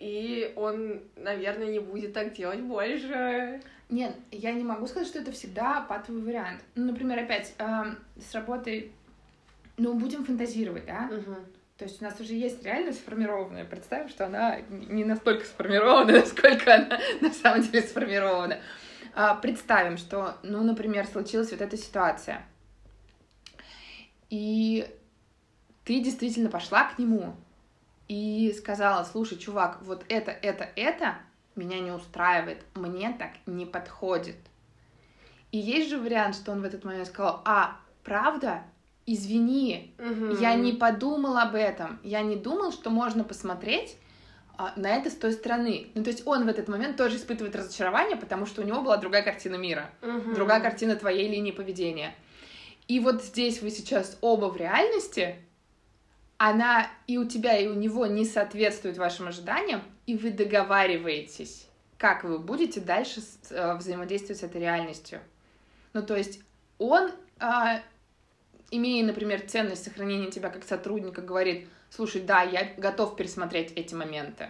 И 0.00 0.52
он, 0.56 1.00
наверное, 1.14 1.68
не 1.68 1.78
будет 1.78 2.12
так 2.12 2.32
делать 2.32 2.60
больше. 2.60 3.62
Нет, 3.88 4.16
я 4.32 4.52
не 4.52 4.64
могу 4.64 4.88
сказать, 4.88 5.06
что 5.06 5.20
это 5.20 5.30
всегда 5.30 5.82
патовый 5.82 6.22
вариант. 6.22 6.64
Ну, 6.74 6.86
например, 6.86 7.20
опять 7.20 7.54
э, 7.58 7.94
с 8.20 8.34
работой, 8.34 8.90
ну, 9.76 9.94
будем 9.94 10.24
фантазировать, 10.24 10.86
да? 10.86 11.08
Угу. 11.08 11.36
То 11.80 11.86
есть 11.86 12.02
у 12.02 12.04
нас 12.04 12.20
уже 12.20 12.34
есть 12.34 12.62
реальность 12.62 12.98
сформированная. 12.98 13.64
Представим, 13.64 14.10
что 14.10 14.26
она 14.26 14.58
не 14.68 15.02
настолько 15.02 15.46
сформирована, 15.46 16.12
насколько 16.20 16.74
она 16.74 17.00
на 17.22 17.32
самом 17.32 17.62
деле 17.62 17.80
сформирована. 17.80 18.60
А, 19.14 19.34
представим, 19.36 19.96
что, 19.96 20.36
ну, 20.42 20.62
например, 20.62 21.06
случилась 21.06 21.52
вот 21.52 21.62
эта 21.62 21.78
ситуация. 21.78 22.42
И 24.28 24.86
ты 25.84 26.00
действительно 26.00 26.50
пошла 26.50 26.84
к 26.84 26.98
нему 26.98 27.34
и 28.08 28.54
сказала, 28.58 29.02
слушай, 29.04 29.38
чувак, 29.38 29.78
вот 29.80 30.04
это, 30.10 30.32
это, 30.32 30.68
это 30.76 31.14
меня 31.56 31.80
не 31.80 31.92
устраивает, 31.92 32.62
мне 32.74 33.16
так 33.18 33.30
не 33.46 33.64
подходит. 33.64 34.36
И 35.50 35.56
есть 35.56 35.88
же 35.88 35.98
вариант, 35.98 36.34
что 36.34 36.52
он 36.52 36.60
в 36.60 36.64
этот 36.64 36.84
момент 36.84 37.08
сказал, 37.08 37.40
а, 37.46 37.78
правда? 38.04 38.64
Извини, 39.12 39.92
угу. 39.98 40.36
я 40.40 40.54
не 40.54 40.72
подумал 40.72 41.36
об 41.36 41.54
этом, 41.54 41.98
я 42.02 42.22
не 42.22 42.36
думал, 42.36 42.72
что 42.72 42.90
можно 42.90 43.24
посмотреть 43.24 43.96
а, 44.56 44.72
на 44.76 44.88
это 44.88 45.10
с 45.10 45.14
той 45.14 45.32
стороны. 45.32 45.88
Ну, 45.94 46.04
то 46.04 46.10
есть 46.10 46.26
он 46.26 46.44
в 46.44 46.48
этот 46.48 46.68
момент 46.68 46.96
тоже 46.96 47.16
испытывает 47.16 47.56
разочарование, 47.56 48.16
потому 48.16 48.46
что 48.46 48.62
у 48.62 48.64
него 48.64 48.82
была 48.82 48.96
другая 48.98 49.22
картина 49.22 49.56
мира, 49.56 49.90
угу. 50.02 50.34
другая 50.34 50.60
картина 50.60 50.96
твоей 50.96 51.28
линии 51.28 51.50
поведения. 51.50 52.14
И 52.86 53.00
вот 53.00 53.22
здесь 53.22 53.62
вы 53.62 53.70
сейчас 53.70 54.16
оба 54.20 54.46
в 54.46 54.56
реальности, 54.56 55.36
она 56.38 56.86
и 57.06 57.18
у 57.18 57.24
тебя, 57.26 57.56
и 57.56 57.66
у 57.66 57.74
него 57.74 58.06
не 58.06 58.24
соответствует 58.24 58.96
вашим 58.96 59.28
ожиданиям, 59.28 59.82
и 60.06 60.16
вы 60.16 60.30
договариваетесь, 60.30 61.66
как 61.98 62.24
вы 62.24 62.38
будете 62.38 62.80
дальше 62.80 63.20
э, 63.50 63.74
взаимодействовать 63.76 64.40
с 64.40 64.42
этой 64.42 64.60
реальностью. 64.60 65.20
Ну, 65.92 66.02
то 66.02 66.16
есть 66.16 66.40
он 66.78 67.10
а, 67.38 67.80
имея, 68.70 69.04
например, 69.04 69.42
ценность 69.46 69.84
сохранения 69.84 70.30
тебя 70.30 70.50
как 70.50 70.64
сотрудника, 70.64 71.20
говорит, 71.22 71.68
слушай, 71.90 72.20
да, 72.20 72.42
я 72.42 72.72
готов 72.76 73.16
пересмотреть 73.16 73.72
эти 73.72 73.94
моменты. 73.94 74.48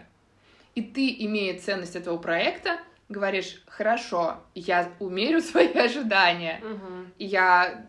И 0.74 0.82
ты, 0.82 1.14
имея 1.24 1.58
ценность 1.58 1.96
этого 1.96 2.18
проекта, 2.18 2.78
говоришь, 3.08 3.62
хорошо, 3.66 4.38
я 4.54 4.92
умерю 4.98 5.40
свои 5.40 5.72
ожидания, 5.72 6.60
угу. 6.62 7.06
и 7.18 7.26
я 7.26 7.86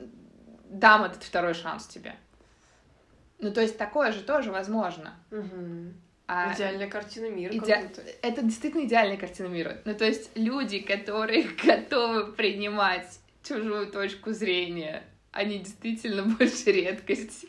дам 0.70 1.04
этот 1.04 1.24
второй 1.24 1.54
шанс 1.54 1.88
тебе. 1.88 2.16
Ну, 3.40 3.52
то 3.52 3.62
есть 3.62 3.78
такое 3.78 4.12
же 4.12 4.22
тоже 4.22 4.52
возможно. 4.52 5.14
Угу. 5.32 5.94
А 6.28 6.54
идеальная 6.54 6.88
картина 6.88 7.30
мира. 7.30 7.54
Иде... 7.54 7.92
Это 8.22 8.42
действительно 8.42 8.86
идеальная 8.86 9.18
картина 9.18 9.48
мира. 9.48 9.80
Ну, 9.84 9.94
то 9.94 10.06
есть 10.06 10.32
люди, 10.36 10.80
которые 10.80 11.44
готовы 11.64 12.32
принимать 12.32 13.20
чужую 13.44 13.92
точку 13.92 14.32
зрения, 14.32 15.04
они 15.32 15.60
действительно 15.60 16.24
больше 16.38 16.72
редкость. 16.72 17.46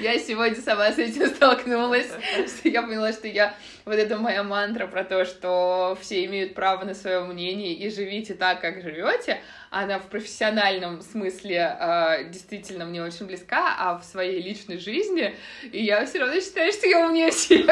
Я 0.00 0.18
сегодня 0.18 0.56
сама 0.56 0.90
с 0.90 0.98
этим 0.98 1.26
столкнулась, 1.26 2.10
что 2.46 2.68
я 2.68 2.82
поняла, 2.82 3.12
что 3.12 3.28
я... 3.28 3.54
Вот 3.84 3.94
это 3.94 4.16
моя 4.16 4.42
мантра 4.42 4.86
про 4.86 5.04
то, 5.04 5.24
что 5.24 5.96
все 6.00 6.24
имеют 6.24 6.54
право 6.54 6.84
на 6.84 6.94
свое 6.94 7.20
мнение 7.20 7.74
и 7.74 7.90
живите 7.90 8.34
так, 8.34 8.60
как 8.60 8.82
живете, 8.82 9.40
она 9.70 9.98
в 9.98 10.06
профессиональном 10.06 11.02
смысле 11.02 11.76
э, 11.78 12.24
действительно 12.30 12.84
мне 12.86 13.02
очень 13.02 13.26
близка, 13.26 13.76
а 13.78 13.98
в 13.98 14.04
своей 14.04 14.40
личной 14.40 14.78
жизни 14.78 15.36
и 15.70 15.84
я 15.84 16.04
все 16.06 16.18
равно 16.20 16.40
считаю, 16.40 16.72
что 16.72 16.86
я 16.86 17.06
умнее 17.06 17.30
всех. 17.30 17.66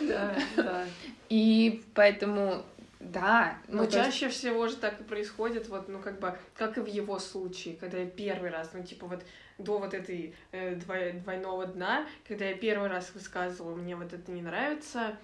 Да, 0.00 0.34
да. 0.56 0.84
И 1.28 1.82
поэтому 1.94 2.64
да. 3.12 3.58
Ну, 3.68 3.82
Но 3.82 3.86
чаще 3.86 4.26
есть... 4.26 4.38
всего 4.38 4.68
же 4.68 4.76
так 4.76 5.00
и 5.00 5.04
происходит, 5.04 5.68
вот, 5.68 5.88
ну, 5.88 6.00
как 6.00 6.18
бы, 6.20 6.36
как 6.54 6.78
и 6.78 6.80
в 6.80 6.86
его 6.86 7.18
случае, 7.18 7.76
когда 7.76 7.98
я 7.98 8.06
первый 8.06 8.50
раз, 8.50 8.70
ну, 8.72 8.82
типа, 8.82 9.06
вот, 9.06 9.24
до 9.58 9.78
вот 9.78 9.94
этой 9.94 10.34
э, 10.52 10.74
двой, 10.76 11.12
двойного 11.12 11.66
дна, 11.66 12.06
когда 12.26 12.46
я 12.46 12.54
первый 12.54 12.88
раз 12.88 13.12
высказывала, 13.14 13.74
мне 13.74 13.96
вот 13.96 14.12
это 14.12 14.30
не 14.30 14.42
нравится, 14.42 15.16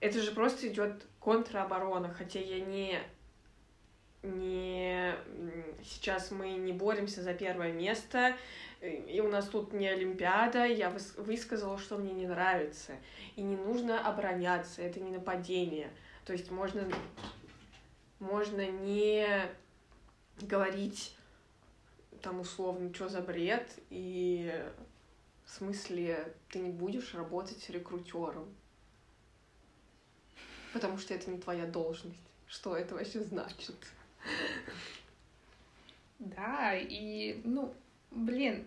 это 0.00 0.20
же 0.20 0.32
просто 0.32 0.68
идет 0.68 1.06
контроборона, 1.20 2.12
хотя 2.12 2.40
я 2.40 2.60
не 2.60 3.00
не 4.22 5.14
сейчас 5.84 6.30
мы 6.30 6.50
не 6.52 6.72
боремся 6.72 7.22
за 7.22 7.32
первое 7.32 7.72
место, 7.72 8.36
и 8.80 9.20
у 9.20 9.28
нас 9.28 9.46
тут 9.46 9.72
не 9.72 9.88
Олимпиада, 9.88 10.64
я 10.64 10.92
высказала, 11.16 11.78
что 11.78 11.96
мне 11.96 12.12
не 12.12 12.26
нравится. 12.26 12.92
И 13.36 13.42
не 13.42 13.56
нужно 13.56 14.06
обороняться, 14.06 14.82
это 14.82 15.00
не 15.00 15.10
нападение. 15.10 15.90
То 16.26 16.32
есть 16.32 16.50
можно, 16.50 16.86
можно 18.18 18.68
не 18.68 19.48
говорить 20.40 21.16
там 22.20 22.40
условно, 22.40 22.92
что 22.92 23.08
за 23.08 23.20
бред, 23.20 23.78
и 23.90 24.52
в 25.44 25.50
смысле 25.50 26.34
ты 26.50 26.58
не 26.58 26.70
будешь 26.70 27.14
работать 27.14 27.70
рекрутером. 27.70 28.52
Потому 30.72 30.98
что 30.98 31.14
это 31.14 31.30
не 31.30 31.38
твоя 31.38 31.64
должность. 31.64 32.18
Что 32.48 32.76
это 32.76 32.96
вообще 32.96 33.20
значит? 33.20 33.76
Да, 36.18 36.74
и, 36.74 37.40
ну, 37.44 37.72
блин, 38.10 38.66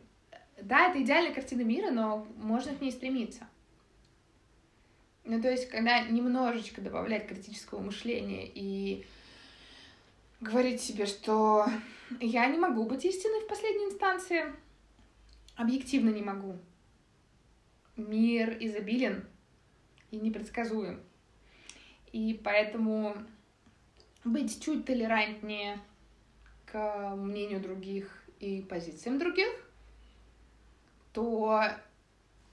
да, 0.62 0.88
это 0.88 1.04
идеальная 1.04 1.34
картина 1.34 1.64
мира, 1.64 1.92
но 1.92 2.26
можно 2.38 2.74
к 2.74 2.80
ней 2.80 2.92
стремиться. 2.92 3.48
Ну, 5.26 5.42
то 5.42 5.50
есть, 5.50 5.70
когда 5.70 6.02
немножечко 6.02 6.82
добавлять 6.82 7.28
критического 7.28 7.80
мышления 7.80 8.48
и 8.48 9.06
говорить 10.42 10.82
себе, 10.82 11.06
что 11.06 11.66
я 12.20 12.48
не 12.48 12.58
могу 12.58 12.86
быть 12.86 13.06
истиной 13.06 13.42
в 13.42 13.48
последней 13.48 13.86
инстанции, 13.86 14.54
объективно 15.56 16.10
не 16.10 16.22
могу. 16.22 16.58
Мир 17.98 18.58
изобилен 18.60 19.28
и 20.10 20.18
непредсказуем. 20.18 21.04
И 22.12 22.40
поэтому 22.44 23.16
быть 24.24 24.64
чуть 24.64 24.86
толерантнее 24.86 25.80
к 26.66 27.16
мнению 27.16 27.60
других 27.60 28.24
и 28.40 28.62
позициям 28.62 29.20
других, 29.20 29.50
то 31.14 31.62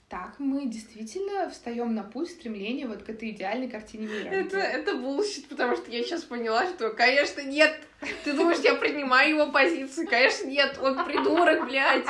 так 0.08 0.36
мы 0.38 0.66
действительно 0.66 1.50
встаем 1.50 1.94
на 1.94 2.04
путь 2.04 2.30
стремления 2.30 2.86
вот 2.86 3.02
к 3.02 3.10
этой 3.10 3.30
идеальной 3.30 3.68
картине 3.68 4.06
мира. 4.06 4.28
Это, 4.28 4.58
это 4.58 4.94
bullshit, 4.94 5.48
потому 5.48 5.76
что 5.76 5.90
я 5.90 6.02
сейчас 6.04 6.22
поняла, 6.22 6.64
что, 6.66 6.90
конечно, 6.90 7.40
нет. 7.40 7.76
Ты 8.22 8.32
думаешь, 8.32 8.58
я 8.58 8.76
принимаю 8.76 9.30
его 9.30 9.50
позицию? 9.50 10.06
Конечно, 10.06 10.46
нет. 10.46 10.78
Он 10.80 11.04
придурок, 11.04 11.66
блядь. 11.66 12.06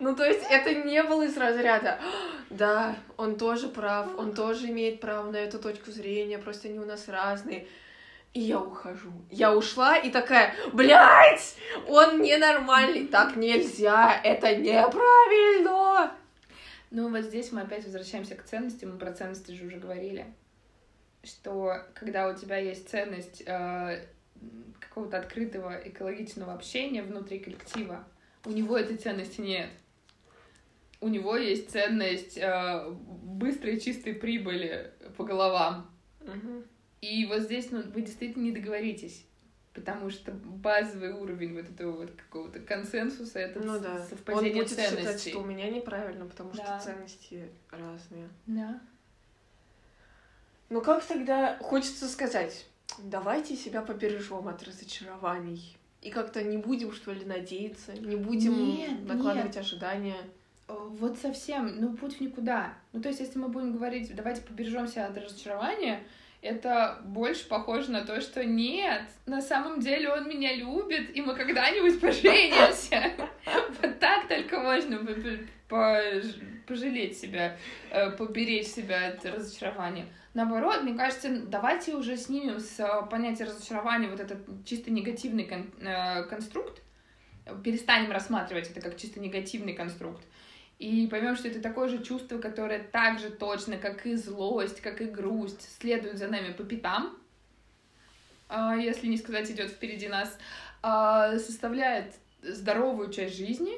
Ну, 0.00 0.16
то 0.16 0.24
есть, 0.24 0.44
это 0.50 0.74
не 0.74 1.04
было 1.04 1.22
из 1.22 1.36
разряда. 1.36 2.00
Да, 2.50 2.96
он 3.16 3.36
тоже 3.36 3.68
прав, 3.68 4.18
он 4.18 4.34
тоже 4.34 4.66
имеет 4.70 5.00
право 5.00 5.30
на 5.30 5.36
эту 5.36 5.60
точку 5.60 5.92
зрения, 5.92 6.38
просто 6.38 6.66
они 6.66 6.80
у 6.80 6.84
нас 6.84 7.06
разные. 7.06 7.68
И 8.34 8.40
я 8.40 8.58
ухожу. 8.58 9.12
Я 9.30 9.54
ушла 9.54 9.96
и 9.96 10.10
такая, 10.10 10.54
блядь, 10.72 11.54
он 11.86 12.20
ненормальный, 12.20 13.06
так 13.06 13.36
нельзя, 13.36 14.20
это 14.24 14.56
неправильно. 14.56 16.12
Ну, 16.94 17.08
вот 17.08 17.24
здесь 17.24 17.50
мы 17.52 17.62
опять 17.62 17.84
возвращаемся 17.86 18.34
к 18.34 18.44
ценностям, 18.44 18.92
мы 18.92 18.98
про 18.98 19.14
ценности 19.14 19.52
же 19.52 19.64
уже 19.64 19.78
говорили, 19.78 20.26
что 21.24 21.86
когда 21.94 22.28
у 22.28 22.36
тебя 22.36 22.58
есть 22.58 22.86
ценность 22.86 23.42
э, 23.46 24.06
какого-то 24.78 25.16
открытого 25.16 25.80
экологичного 25.88 26.52
общения 26.52 27.02
внутри 27.02 27.38
коллектива, 27.38 28.04
у 28.44 28.50
него 28.50 28.76
этой 28.76 28.98
ценности 28.98 29.40
нет. 29.40 29.70
У 31.00 31.08
него 31.08 31.34
есть 31.34 31.70
ценность 31.70 32.36
э, 32.36 32.90
быстрой 32.90 33.80
чистой 33.80 34.12
прибыли 34.12 34.92
по 35.16 35.24
головам. 35.24 35.90
Угу. 36.20 36.64
И 37.00 37.24
вот 37.24 37.40
здесь 37.40 37.70
ну, 37.70 37.82
вы 37.90 38.02
действительно 38.02 38.42
не 38.42 38.52
договоритесь 38.52 39.24
потому 39.74 40.10
что 40.10 40.32
базовый 40.32 41.12
уровень 41.12 41.54
вот 41.54 41.68
этого 41.70 41.92
вот 41.92 42.10
какого-то 42.12 42.60
консенсуса 42.60 43.38
это 43.38 43.60
ну, 43.60 43.78
да. 43.80 44.04
совпадение 44.04 44.52
Он 44.52 44.58
будет 44.58 44.70
ценностей. 44.70 44.96
считать, 44.98 45.28
что 45.28 45.38
у 45.40 45.44
меня 45.44 45.70
неправильно, 45.70 46.26
потому 46.26 46.52
Да. 46.52 46.78
что 46.78 46.90
ценности 46.92 47.48
разные. 47.70 48.28
Да. 48.46 48.80
Ну 50.68 50.80
как 50.80 51.04
тогда 51.04 51.58
хочется 51.58 52.08
сказать, 52.08 52.66
давайте 52.98 53.56
себя 53.56 53.82
побережем 53.82 54.48
от 54.48 54.62
разочарований. 54.62 55.76
И 56.00 56.10
как-то 56.10 56.42
не 56.42 56.56
будем, 56.56 56.92
что 56.92 57.12
ли, 57.12 57.24
надеяться, 57.24 57.92
не 57.92 58.16
будем 58.16 58.54
Нет, 58.56 59.04
накладывать 59.06 59.56
ожидания. 59.56 60.16
Э, 60.66 60.74
Вот 60.74 61.16
совсем, 61.18 61.80
ну, 61.80 61.96
путь 61.96 62.16
в 62.16 62.20
никуда. 62.20 62.74
Ну, 62.92 63.00
то 63.00 63.08
есть, 63.08 63.20
если 63.20 63.38
мы 63.38 63.48
будем 63.48 63.72
говорить, 63.72 64.12
давайте 64.14 64.42
побережемся 64.42 65.06
от 65.06 65.16
разочарования, 65.16 66.02
это 66.42 66.98
больше 67.04 67.46
похоже 67.48 67.92
на 67.92 68.04
то, 68.04 68.20
что 68.20 68.44
нет, 68.44 69.02
на 69.26 69.40
самом 69.40 69.80
деле 69.80 70.10
он 70.10 70.28
меня 70.28 70.54
любит, 70.54 71.16
и 71.16 71.22
мы 71.22 71.34
когда-нибудь 71.34 72.00
поженимся. 72.00 73.12
Вот 73.80 73.98
так 73.98 74.28
только 74.28 74.60
можно 74.60 74.98
по- 74.98 75.14
по- 75.68 76.22
пожалеть 76.66 77.18
себя, 77.18 77.56
э, 77.90 78.10
поберечь 78.10 78.66
себя 78.68 79.08
от 79.08 79.24
разочарования. 79.24 80.06
Наоборот, 80.34 80.82
мне 80.82 80.94
кажется, 80.94 81.28
давайте 81.46 81.94
уже 81.94 82.16
снимем 82.16 82.58
с 82.60 82.78
э, 82.80 83.06
понятия 83.10 83.44
разочарования 83.44 84.08
вот 84.08 84.20
этот 84.20 84.40
чисто 84.64 84.90
негативный 84.92 85.44
кон- 85.44 85.72
э, 85.80 86.24
конструкт, 86.24 86.80
перестанем 87.64 88.12
рассматривать 88.12 88.70
это 88.70 88.80
как 88.80 88.96
чисто 88.96 89.18
негативный 89.20 89.74
конструкт, 89.74 90.24
и 90.82 91.06
поймем, 91.06 91.36
что 91.36 91.46
это 91.46 91.60
такое 91.60 91.86
же 91.86 92.02
чувство, 92.02 92.38
которое 92.38 92.80
так 92.80 93.20
же 93.20 93.30
точно, 93.30 93.76
как 93.76 94.04
и 94.04 94.16
злость, 94.16 94.80
как 94.80 95.00
и 95.00 95.04
грусть, 95.04 95.78
следует 95.78 96.18
за 96.18 96.26
нами 96.26 96.52
по 96.52 96.64
пятам, 96.64 97.16
а, 98.48 98.74
если 98.74 99.06
не 99.06 99.16
сказать, 99.16 99.48
идет 99.48 99.70
впереди 99.70 100.08
нас, 100.08 100.36
а, 100.82 101.38
составляет 101.38 102.14
здоровую 102.42 103.12
часть 103.12 103.36
жизни, 103.36 103.74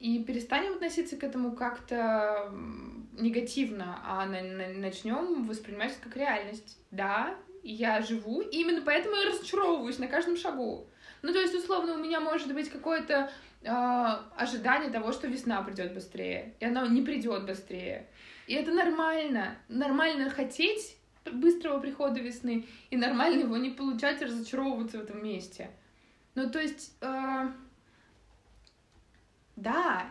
и 0.00 0.24
перестанем 0.24 0.72
относиться 0.72 1.16
к 1.16 1.22
этому 1.22 1.52
как-то 1.52 2.52
негативно, 3.12 4.00
а 4.04 4.26
начнем 4.26 5.46
воспринимать 5.46 5.92
это 5.92 6.00
как 6.02 6.16
реальность. 6.16 6.78
Да, 6.90 7.36
я 7.62 8.00
живу, 8.02 8.40
именно 8.40 8.82
поэтому 8.82 9.14
я 9.14 9.28
разочаровываюсь 9.28 9.98
на 9.98 10.08
каждом 10.08 10.36
шагу. 10.36 10.88
Ну, 11.22 11.32
то 11.32 11.40
есть, 11.40 11.54
условно, 11.54 11.94
у 11.94 11.98
меня 11.98 12.18
может 12.18 12.52
быть 12.52 12.68
какое-то 12.68 13.30
ожидание 13.62 14.90
того, 14.90 15.12
что 15.12 15.26
весна 15.26 15.62
придет 15.62 15.92
быстрее, 15.92 16.54
и 16.60 16.64
она 16.64 16.86
не 16.88 17.02
придет 17.02 17.44
быстрее. 17.44 18.06
И 18.46 18.54
это 18.54 18.72
нормально. 18.72 19.56
Нормально 19.68 20.30
хотеть 20.30 20.96
быстрого 21.30 21.78
прихода 21.80 22.20
весны, 22.20 22.66
и 22.90 22.96
нормально 22.96 23.42
его 23.42 23.56
не 23.56 23.70
получать 23.70 24.22
и 24.22 24.24
разочаровываться 24.24 24.98
в 24.98 25.02
этом 25.02 25.22
месте. 25.22 25.70
Ну, 26.34 26.48
то 26.48 26.60
есть, 26.60 26.96
а, 27.02 27.52
да, 29.56 30.08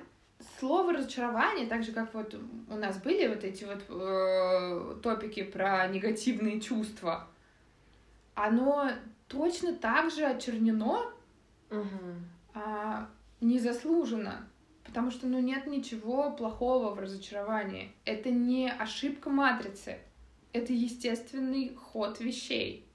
слово 0.60 0.94
разочарование, 0.94 1.68
так 1.68 1.84
же 1.84 1.92
как 1.92 2.14
вот 2.14 2.36
у 2.70 2.76
нас 2.76 3.02
были 3.02 3.28
вот 3.28 3.44
эти 3.44 3.64
вот 3.64 3.84
э, 3.90 5.02
топики 5.02 5.44
про 5.44 5.88
негативные 5.88 6.62
чувства, 6.62 7.28
оно 8.36 8.92
точно 9.28 9.74
так 9.74 10.12
же 10.12 10.26
очернено 10.26 11.12
а, 12.54 13.10
незаслуженно. 13.42 14.48
Потому 14.84 15.12
что, 15.12 15.28
ну, 15.28 15.40
нет 15.40 15.68
ничего 15.68 16.32
плохого 16.32 16.96
в 16.96 17.00
разочаровании. 17.00 17.92
Это 18.06 18.32
не 18.32 18.72
ошибка 18.72 19.30
матрицы. 19.30 20.00
Это 20.52 20.74
естественный 20.74 21.76
ход 21.76 22.20
вещей. 22.20 22.86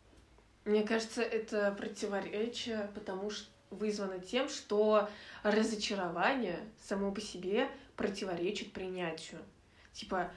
Мне 0.64 0.83
кажется, 0.83 1.22
это 1.22 1.72
противоречие, 1.78 2.90
потому 2.94 3.30
что 3.30 3.48
вызвано 3.70 4.18
тем, 4.18 4.48
что 4.48 5.09
разочарование 5.42 6.59
само 6.83 7.12
по 7.12 7.20
себе 7.20 7.68
противоречит 7.96 8.72
принятию. 8.72 9.40
Типа, 9.92 10.30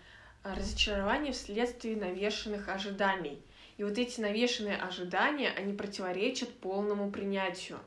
разочарование 0.43 1.33
вследствие 1.33 1.95
навешенных 1.95 2.69
ожиданий. 2.69 3.41
И 3.77 3.83
вот 3.83 3.97
эти 3.97 4.19
навешенные 4.19 4.75
ожидания, 4.75 5.49
они 5.49 5.73
противоречат 5.73 6.53
полному 6.59 7.11
принятию. 7.11 7.79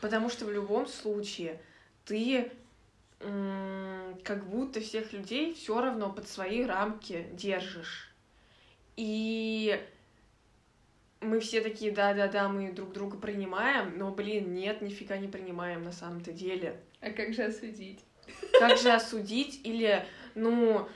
Потому 0.00 0.28
что 0.28 0.44
в 0.44 0.52
любом 0.52 0.86
случае 0.86 1.60
ты 2.04 2.50
как 3.18 4.46
будто 4.48 4.80
всех 4.80 5.12
людей 5.12 5.54
все 5.54 5.80
равно 5.80 6.12
под 6.12 6.28
свои 6.28 6.64
рамки 6.64 7.26
держишь. 7.32 8.12
И 8.96 9.80
мы 11.20 11.40
все 11.40 11.60
такие, 11.60 11.90
да-да-да, 11.90 12.48
мы 12.48 12.70
друг 12.72 12.92
друга 12.92 13.16
принимаем, 13.16 13.96
но, 13.98 14.10
блин, 14.10 14.52
нет, 14.54 14.82
нифига 14.82 15.16
не 15.16 15.28
принимаем 15.28 15.82
на 15.82 15.92
самом-то 15.92 16.32
деле. 16.32 16.80
А 17.00 17.10
как 17.10 17.32
же 17.32 17.44
осудить? 17.44 18.00
Как 18.58 18.78
же 18.78 18.90
осудить 18.90 19.60
или, 19.64 20.06
ну, 20.34 20.88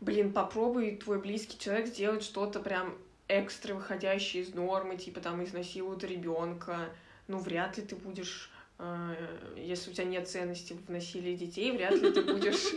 блин, 0.00 0.32
попробуй 0.32 0.96
твой 0.96 1.20
близкий 1.20 1.58
человек 1.58 1.86
сделать 1.86 2.22
что-то 2.22 2.60
прям 2.60 2.96
экстра 3.28 3.74
выходящее 3.74 4.42
из 4.42 4.54
нормы, 4.54 4.96
типа 4.96 5.20
там 5.20 5.42
изнасилуют 5.42 6.04
ребенка, 6.04 6.90
ну, 7.28 7.38
вряд 7.38 7.76
ли 7.78 7.84
ты 7.84 7.96
будешь 7.96 8.50
э, 8.78 9.14
если 9.56 9.90
у 9.90 9.94
тебя 9.94 10.04
нет 10.04 10.28
ценности 10.28 10.74
в 10.74 10.90
насилии 10.90 11.34
детей, 11.36 11.72
вряд 11.72 11.94
ли 11.94 12.12
ты 12.12 12.22
будешь... 12.22 12.74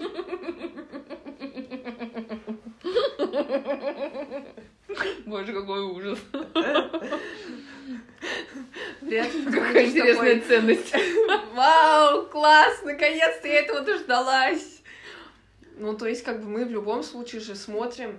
Боже, 5.26 5.54
какой 5.54 5.82
ужас. 5.82 6.20
Вряд 9.02 9.34
ли 9.34 9.46
Какая 9.46 9.86
интересная 9.86 10.36
такой, 10.36 10.48
ценность. 10.48 10.94
Вау, 11.54 12.26
класс, 12.28 12.82
наконец-то 12.84 13.48
я 13.48 13.62
этого 13.62 13.82
дождалась. 13.82 14.82
Ну, 15.78 15.96
то 15.96 16.08
есть, 16.08 16.24
как 16.24 16.42
бы 16.42 16.50
мы 16.50 16.66
в 16.66 16.72
любом 16.72 17.04
случае 17.04 17.42
же 17.42 17.56
смотрим 17.56 18.18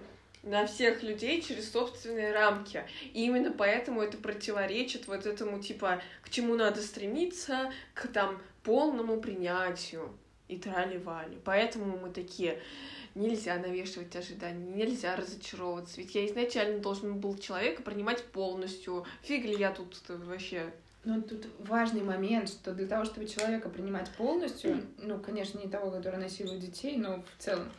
на 0.48 0.66
всех 0.66 1.02
людей 1.02 1.42
через 1.42 1.70
собственные 1.70 2.32
рамки. 2.32 2.84
И 3.12 3.24
именно 3.24 3.52
поэтому 3.52 4.02
это 4.02 4.16
противоречит 4.16 5.06
вот 5.06 5.26
этому, 5.26 5.60
типа, 5.60 6.00
к 6.22 6.30
чему 6.30 6.54
надо 6.54 6.80
стремиться, 6.80 7.70
к 7.94 8.08
там 8.08 8.40
полному 8.62 9.20
принятию 9.20 10.10
и 10.48 10.56
трали-вали. 10.56 11.38
Поэтому 11.44 11.98
мы 11.98 12.10
такие, 12.10 12.60
нельзя 13.14 13.56
навешивать 13.56 14.16
ожидания, 14.16 14.66
нельзя 14.74 15.16
разочаровываться. 15.16 16.00
Ведь 16.00 16.14
я 16.14 16.26
изначально 16.26 16.80
должен 16.80 17.18
был 17.18 17.36
человека 17.36 17.82
принимать 17.82 18.24
полностью. 18.24 19.04
Фиг 19.22 19.44
ли 19.44 19.54
я 19.54 19.70
тут 19.70 20.02
вообще 20.08 20.72
ну, 21.04 21.22
тут 21.22 21.46
важный 21.60 22.02
момент, 22.02 22.48
что 22.48 22.74
для 22.74 22.86
того, 22.86 23.04
чтобы 23.04 23.26
человека 23.26 23.68
принимать 23.68 24.10
полностью, 24.10 24.82
ну, 24.98 25.18
конечно, 25.18 25.58
не 25.58 25.68
того, 25.68 25.90
который 25.90 26.18
насилует 26.18 26.60
детей, 26.60 26.96
но 26.96 27.22
в 27.38 27.42
целом, 27.42 27.70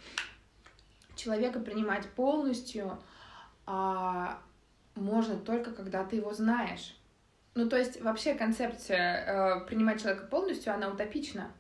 человека 1.20 1.60
принимать 1.60 2.08
полностью 2.10 2.98
а, 3.66 4.40
можно 4.96 5.36
только, 5.38 5.72
когда 5.72 6.04
ты 6.04 6.18
его 6.18 6.34
знаешь. 6.34 6.96
Ну, 7.56 7.68
то 7.68 7.78
есть, 7.78 8.02
вообще 8.02 8.36
концепция 8.36 9.60
э, 9.62 9.66
принимать 9.66 10.02
человека 10.02 10.28
полностью, 10.28 10.74
она 10.74 10.88
утопична 10.90 11.52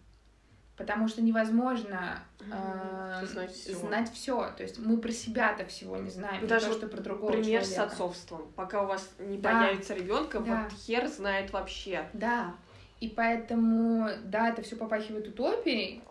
потому 0.80 1.10
что 1.10 1.22
невозможно 1.22 2.24
э, 2.39 3.26
знать, 3.26 3.52
все. 3.52 3.74
знать 3.76 4.12
все. 4.13 4.50
То 4.56 4.63
есть 4.63 4.80
мы 4.80 4.98
про 4.98 5.12
себя-то 5.12 5.65
всего 5.65 5.98
не 5.98 6.10
знаем, 6.10 6.48
Даже 6.48 6.67
не 6.67 6.72
то, 6.72 6.78
что 6.78 6.88
про 6.88 7.02
другого 7.02 7.34
пример 7.34 7.63
человека. 7.63 7.89
с 7.89 7.91
отцовством. 7.91 8.50
Пока 8.56 8.84
у 8.84 8.88
вас 8.88 9.12
не 9.19 9.38
да. 9.38 9.65
появится 9.65 9.93
ребенка, 9.93 10.39
да. 10.39 10.63
вот 10.63 10.72
хер 10.80 11.08
знает 11.10 11.52
вообще. 11.52 12.10
Да. 12.13 12.56
И 13.02 13.10
поэтому, 13.10 14.10
да, 14.24 14.50
это 14.50 14.62
все 14.62 14.78
попахивает 14.78 15.28
утопией, 15.28 16.02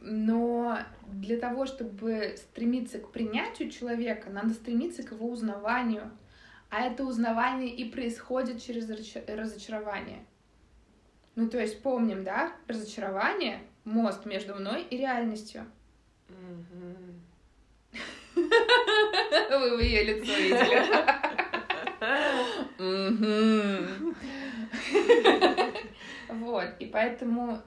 но 0.00 0.78
для 1.06 1.36
того, 1.38 1.66
чтобы 1.66 2.34
стремиться 2.36 2.98
к 2.98 3.12
принятию 3.12 3.70
человека, 3.70 4.30
надо 4.30 4.54
стремиться 4.54 5.02
к 5.02 5.12
его 5.12 5.28
узнаванию. 5.28 6.10
А 6.70 6.82
это 6.82 7.04
узнавание 7.04 7.74
и 7.74 7.90
происходит 7.90 8.62
через 8.62 8.88
разочарование. 8.88 10.24
Ну, 11.34 11.48
то 11.48 11.58
есть 11.60 11.82
помним, 11.82 12.24
да, 12.24 12.52
разочарование 12.66 13.60
мост 13.84 14.24
между 14.24 14.54
мной 14.54 14.82
и 14.82 14.96
реальностью. 14.96 15.66
Вы 18.34 19.82
ее 19.82 20.04
лицо 20.04 20.32
видели. 20.32 21.10
Вот, 26.28 26.68
и 26.78 26.86
поэтому 26.86 27.60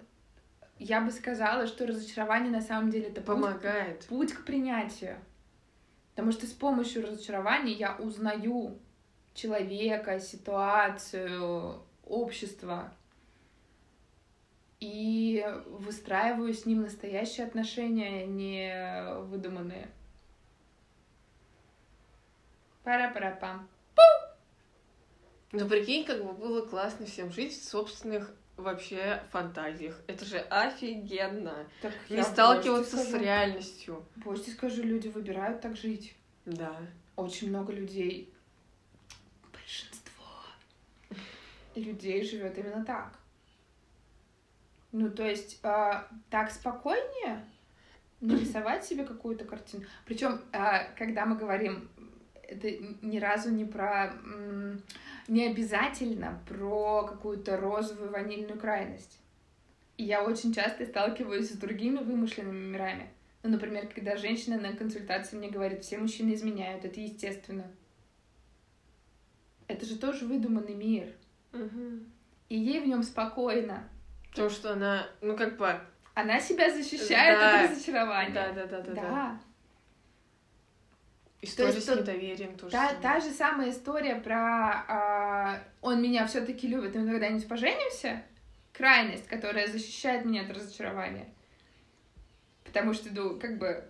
я 0.83 1.01
бы 1.01 1.11
сказала, 1.11 1.65
что 1.65 1.87
разочарование 1.87 2.51
на 2.51 2.61
самом 2.61 2.89
деле 2.89 3.07
это 3.07 3.21
помогает. 3.21 3.99
Путь, 3.99 4.31
путь 4.31 4.33
к 4.33 4.45
принятию. 4.45 5.17
Потому 6.11 6.31
что 6.31 6.45
с 6.45 6.51
помощью 6.51 7.03
разочарования 7.03 7.73
я 7.73 7.95
узнаю 7.95 8.77
человека, 9.33 10.19
ситуацию, 10.19 11.81
общество 12.05 12.93
и 14.79 15.45
выстраиваю 15.65 16.53
с 16.53 16.65
ним 16.65 16.81
настоящие 16.81 17.47
отношения, 17.47 18.25
не 18.25 19.15
выдуманные. 19.21 19.89
Пара-пара-пам. 22.83 23.69
Ну, 25.53 25.69
прикинь, 25.69 26.03
как 26.03 26.23
бы 26.23 26.33
было 26.33 26.65
классно 26.65 27.05
всем 27.05 27.31
жить 27.31 27.53
в 27.53 27.63
собственных 27.63 28.35
вообще 28.57 29.21
фантазиях. 29.31 29.99
Это 30.07 30.25
же 30.25 30.37
офигенно. 30.37 31.67
Так 31.81 31.93
не 32.09 32.23
сталкиваться 32.23 32.97
скажу, 32.97 33.11
с 33.11 33.13
реальностью. 33.21 34.05
Позже 34.23 34.51
скажу, 34.51 34.83
люди 34.83 35.07
выбирают 35.07 35.61
так 35.61 35.75
жить. 35.75 36.15
Да. 36.45 36.75
Очень 37.15 37.49
много 37.49 37.71
людей, 37.71 38.33
большинство 39.51 40.25
людей 41.75 42.23
живет 42.23 42.57
именно 42.57 42.83
так. 42.83 43.13
Ну, 44.91 45.09
то 45.09 45.23
есть 45.23 45.59
э, 45.63 46.03
так 46.29 46.51
спокойнее 46.51 47.43
нарисовать 48.21 48.85
себе 48.85 49.03
какую-то 49.03 49.43
картину. 49.45 49.83
Причем, 50.05 50.41
э, 50.51 50.93
когда 50.95 51.25
мы 51.25 51.35
говорим, 51.35 51.89
это 52.43 52.69
ни 53.01 53.19
разу 53.19 53.49
не 53.49 53.65
про 53.65 54.13
не 55.27 55.47
обязательно 55.47 56.41
про 56.47 57.03
какую-то 57.03 57.57
розовую 57.57 58.11
ванильную 58.11 58.59
крайность. 58.59 59.19
И 59.97 60.03
я 60.03 60.23
очень 60.23 60.53
часто 60.53 60.85
сталкиваюсь 60.85 61.51
с 61.51 61.57
другими 61.57 61.97
вымышленными 61.97 62.67
мирами. 62.67 63.09
Ну, 63.43 63.49
например, 63.49 63.87
когда 63.87 64.15
женщина 64.15 64.59
на 64.59 64.75
консультации 64.75 65.35
мне 65.35 65.49
говорит, 65.49 65.83
все 65.83 65.97
мужчины 65.97 66.33
изменяют, 66.33 66.85
это 66.85 66.99
естественно. 66.99 67.69
Это 69.67 69.85
же 69.85 69.97
тоже 69.97 70.25
выдуманный 70.25 70.75
мир. 70.75 71.13
Угу. 71.51 71.99
И 72.49 72.57
ей 72.57 72.81
в 72.81 72.87
нем 72.87 73.03
спокойно. 73.03 73.87
Потому 74.29 74.49
что 74.49 74.73
она, 74.73 75.07
ну 75.21 75.37
как 75.37 75.57
бы... 75.57 75.79
Она 76.15 76.39
себя 76.39 76.69
защищает 76.71 77.39
да. 77.39 77.63
от 77.63 77.71
разочарования. 77.71 78.33
Да, 78.33 78.51
да, 78.53 78.65
да, 78.65 78.81
да. 78.81 78.93
Да. 78.93 79.39
История 81.43 81.81
с 81.81 81.87
недоверием 81.87 82.55
тоже. 82.55 82.71
Та, 82.71 82.93
та 83.01 83.19
же 83.19 83.29
самая 83.29 83.69
история 83.69 84.15
про 84.15 84.85
а, 84.87 85.63
он 85.81 86.01
меня 86.01 86.25
все-таки 86.25 86.67
любит, 86.69 86.95
мы 86.95 87.05
когда-нибудь 87.05 87.47
поженимся. 87.49 88.23
Крайность, 88.71 89.27
которая 89.27 89.67
защищает 89.67 90.23
меня 90.23 90.43
от 90.43 90.51
разочарования. 90.51 91.27
Потому 92.63 92.93
что, 92.93 93.09
ну, 93.13 93.37
как 93.37 93.57
бы, 93.57 93.83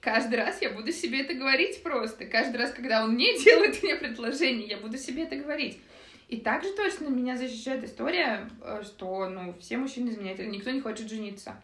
каждый 0.00 0.40
раз 0.40 0.60
я 0.60 0.70
буду 0.70 0.90
себе 0.90 1.22
это 1.22 1.34
говорить 1.34 1.82
просто. 1.84 2.26
Каждый 2.26 2.56
раз, 2.56 2.72
когда 2.72 3.04
он 3.04 3.14
мне 3.14 3.38
делает 3.44 3.80
мне 3.80 3.94
предложение, 3.94 4.66
я 4.66 4.78
буду 4.78 4.98
себе 4.98 5.22
это 5.22 5.36
говорить. 5.36 5.78
И 6.26 6.38
также 6.38 6.74
точно 6.74 7.08
меня 7.08 7.36
защищает 7.36 7.84
история, 7.84 8.50
э, 8.60 8.82
что, 8.84 9.28
ну, 9.28 9.54
все 9.60 9.78
мужчины 9.78 10.10
изменяют, 10.10 10.40
никто 10.40 10.70
не 10.70 10.80
хочет 10.80 11.08
жениться. 11.08 11.62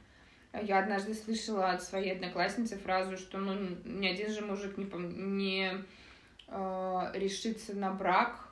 Я 0.63 0.79
однажды 0.79 1.15
слышала 1.15 1.71
от 1.71 1.83
своей 1.83 2.13
одноклассницы 2.13 2.79
фразу, 2.79 3.17
что, 3.17 3.39
ну, 3.39 3.55
ни 3.85 4.07
один 4.07 4.31
же 4.31 4.41
мужик 4.41 4.77
не, 4.79 4.85
не 4.85 5.85
э, 6.47 7.11
решится 7.15 7.75
на 7.75 7.93
брак 7.93 8.49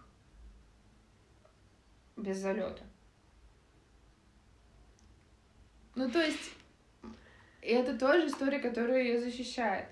без 2.17 2.39
залета. 2.39 2.83
Ну, 5.95 6.11
то 6.11 6.21
есть, 6.21 6.51
это 7.61 7.97
тоже 7.97 8.27
история, 8.27 8.59
которая 8.59 9.03
ее 9.03 9.21
защищает. 9.21 9.87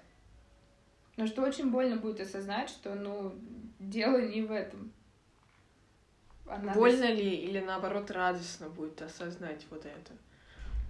Но 1.17 1.27
что 1.27 1.43
очень 1.43 1.71
больно 1.71 1.97
будет 1.97 2.21
осознать, 2.21 2.71
что, 2.71 2.95
ну, 2.95 3.35
дело 3.79 4.21
не 4.21 4.43
в 4.43 4.51
этом. 4.51 4.93
Она 6.47 6.73
Больно 6.73 7.07
до... 7.07 7.13
ли 7.13 7.37
или 7.37 7.61
наоборот 7.61 8.11
радостно 8.11 8.69
будет 8.69 9.01
осознать 9.01 9.65
вот 9.71 9.87
это? 9.87 10.13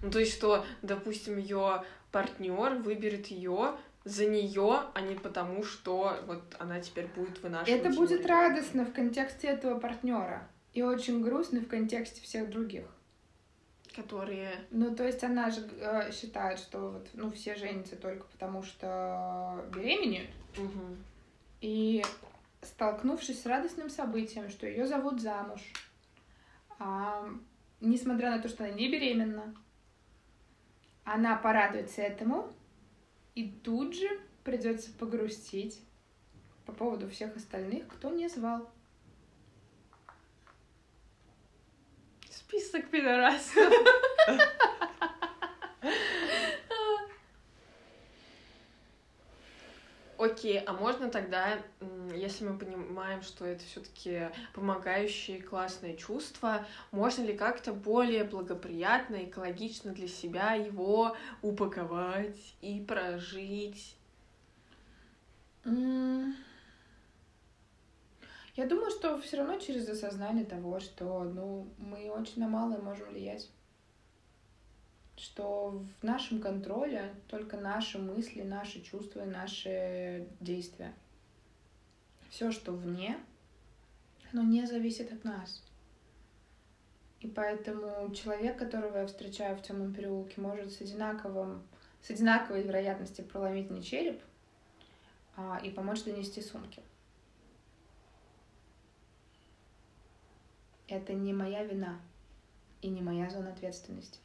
Ну, 0.02 0.10
то 0.10 0.18
есть, 0.18 0.32
что, 0.32 0.64
допустим, 0.82 1.38
ее 1.38 1.84
партнер 2.10 2.74
выберет 2.74 3.26
ее 3.28 3.76
за 4.04 4.26
нее, 4.26 4.82
а 4.94 5.00
не 5.00 5.14
потому, 5.14 5.62
что 5.62 6.16
вот 6.26 6.42
она 6.58 6.80
теперь 6.80 7.06
будет 7.06 7.42
вынашивать. 7.42 7.80
Это 7.80 7.90
будет 7.90 8.22
ребенка. 8.22 8.28
радостно 8.28 8.84
в 8.84 8.92
контексте 8.92 9.48
этого 9.48 9.78
партнера 9.78 10.48
и 10.72 10.82
очень 10.82 11.22
грустно 11.22 11.60
в 11.60 11.68
контексте 11.68 12.20
всех 12.22 12.50
других. 12.50 12.84
Которые. 13.94 14.52
Ну, 14.70 14.94
то 14.94 15.04
есть 15.04 15.22
она 15.24 15.50
же 15.50 15.68
э, 15.80 16.12
считает, 16.12 16.60
что 16.60 16.90
вот, 16.90 17.08
ну, 17.12 17.30
все 17.32 17.56
женятся 17.56 17.96
только 17.96 18.24
потому, 18.26 18.62
что 18.62 19.66
беременеют. 19.74 20.30
Угу. 20.56 20.96
И 21.60 22.04
столкнувшись 22.62 23.42
с 23.42 23.46
радостным 23.46 23.90
событием, 23.90 24.48
что 24.48 24.66
ее 24.66 24.86
зовут 24.86 25.20
замуж, 25.20 25.60
а, 26.78 27.28
несмотря 27.80 28.30
на 28.30 28.40
то, 28.40 28.48
что 28.48 28.64
она 28.64 28.72
не 28.72 28.90
беременна, 28.90 29.54
она 31.04 31.36
порадуется 31.36 32.02
этому, 32.02 32.52
и 33.34 33.50
тут 33.50 33.94
же 33.94 34.08
придется 34.44 34.92
погрустить 34.92 35.82
по 36.66 36.72
поводу 36.72 37.08
всех 37.08 37.36
остальных, 37.36 37.88
кто 37.88 38.10
не 38.10 38.28
звал. 38.28 38.70
Список 42.30 42.90
пидорасов. 42.90 43.72
Окей, 50.20 50.58
а 50.58 50.74
можно 50.74 51.08
тогда, 51.08 51.62
если 52.14 52.44
мы 52.44 52.58
понимаем, 52.58 53.22
что 53.22 53.46
это 53.46 53.64
все-таки 53.64 54.28
помогающие 54.52 55.40
классные 55.40 55.96
чувства, 55.96 56.66
можно 56.90 57.22
ли 57.22 57.34
как-то 57.34 57.72
более 57.72 58.24
благоприятно, 58.24 59.24
экологично 59.24 59.92
для 59.92 60.08
себя 60.08 60.52
его 60.52 61.16
упаковать 61.40 62.54
и 62.60 62.80
прожить? 62.80 63.96
Я 65.64 66.34
думаю, 68.68 68.90
что 68.90 69.18
все 69.22 69.38
равно 69.38 69.58
через 69.58 69.88
осознание 69.88 70.44
того, 70.44 70.80
что 70.80 71.24
ну, 71.24 71.66
мы 71.78 72.10
очень 72.10 72.40
на 72.40 72.48
малое 72.48 72.78
можем 72.78 73.08
влиять 73.08 73.48
что 75.20 75.84
в 76.00 76.02
нашем 76.02 76.40
контроле 76.40 77.14
только 77.28 77.58
наши 77.58 77.98
мысли, 77.98 78.42
наши 78.42 78.80
чувства 78.80 79.20
и 79.20 79.28
наши 79.28 80.26
действия. 80.40 80.94
все, 82.30 82.50
что 82.50 82.72
вне, 82.72 83.18
оно 84.32 84.42
не 84.42 84.66
зависит 84.66 85.12
от 85.12 85.24
нас. 85.24 85.62
И 87.20 87.28
поэтому 87.28 88.14
человек, 88.14 88.58
которого 88.58 88.98
я 88.98 89.06
встречаю 89.06 89.56
в 89.56 89.62
темном 89.62 89.92
переулке, 89.92 90.40
может 90.40 90.72
с 90.72 90.80
одинаковым, 90.80 91.62
с 92.00 92.08
одинаковой 92.08 92.62
вероятностью 92.62 93.26
проломить 93.26 93.68
мне 93.68 93.82
череп 93.82 94.22
а, 95.36 95.60
и 95.62 95.70
помочь 95.70 96.02
донести 96.04 96.40
сумки. 96.40 96.82
Это 100.88 101.12
не 101.12 101.34
моя 101.34 101.62
вина 101.64 102.00
и 102.80 102.88
не 102.88 103.02
моя 103.02 103.28
зона 103.28 103.50
ответственности. 103.50 104.18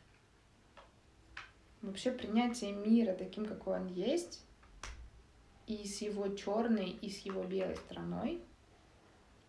Вообще 1.86 2.10
принятие 2.10 2.74
мира 2.74 3.14
таким, 3.14 3.46
какой 3.46 3.80
он 3.80 3.86
есть, 3.86 4.44
и 5.68 5.86
с 5.86 6.02
его 6.02 6.28
черной, 6.30 6.90
и 6.90 7.12
с 7.12 7.20
его 7.20 7.44
белой 7.44 7.76
стороной, 7.76 8.42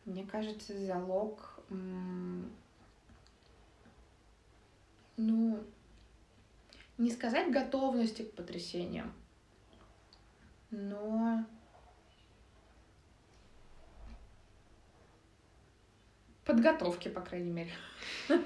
мне 0.05 0.27
кажется, 0.27 0.79
залог 0.79 1.59
ну, 5.17 5.65
не 6.99 7.11
сказать 7.11 7.51
готовности 7.51 8.21
к 8.21 8.35
потрясениям, 8.35 9.15
но 10.71 11.43
подготовки, 16.45 17.09
по 17.09 17.23
крайней 17.23 17.51
мере. 17.51 17.73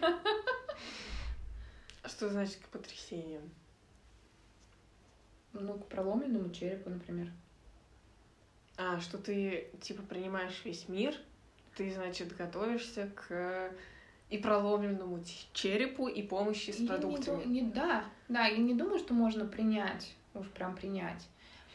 Что 2.04 2.28
значит 2.28 2.58
к 2.58 2.68
потрясениям? 2.68 3.50
Ну, 5.52 5.74
к 5.74 5.86
проломленному 5.86 6.50
черепу, 6.50 6.90
например. 6.90 7.30
А, 8.76 9.00
что 9.00 9.18
ты, 9.18 9.68
типа, 9.80 10.02
принимаешь 10.02 10.62
весь 10.64 10.88
мир, 10.88 11.14
ты, 11.76 11.92
значит, 11.92 12.36
готовишься 12.36 13.10
к 13.14 13.72
и 14.30 14.38
проломленному 14.38 15.22
черепу, 15.52 16.06
и 16.06 16.22
помощи 16.22 16.70
с 16.70 16.78
я 16.78 16.86
продуктами. 16.86 17.44
Не, 17.44 17.62
не, 17.62 17.70
да, 17.70 18.04
да, 18.28 18.46
я 18.46 18.58
не 18.58 18.74
думаю, 18.74 19.00
что 19.00 19.12
можно 19.12 19.44
принять, 19.44 20.14
уж 20.34 20.46
прям 20.48 20.76
принять. 20.76 21.26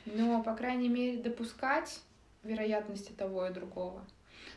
Но, 0.06 0.42
по 0.42 0.56
крайней 0.56 0.88
мере, 0.88 1.22
допускать 1.22 2.02
вероятности 2.44 3.12
того 3.12 3.46
и 3.48 3.54
другого. 3.54 4.06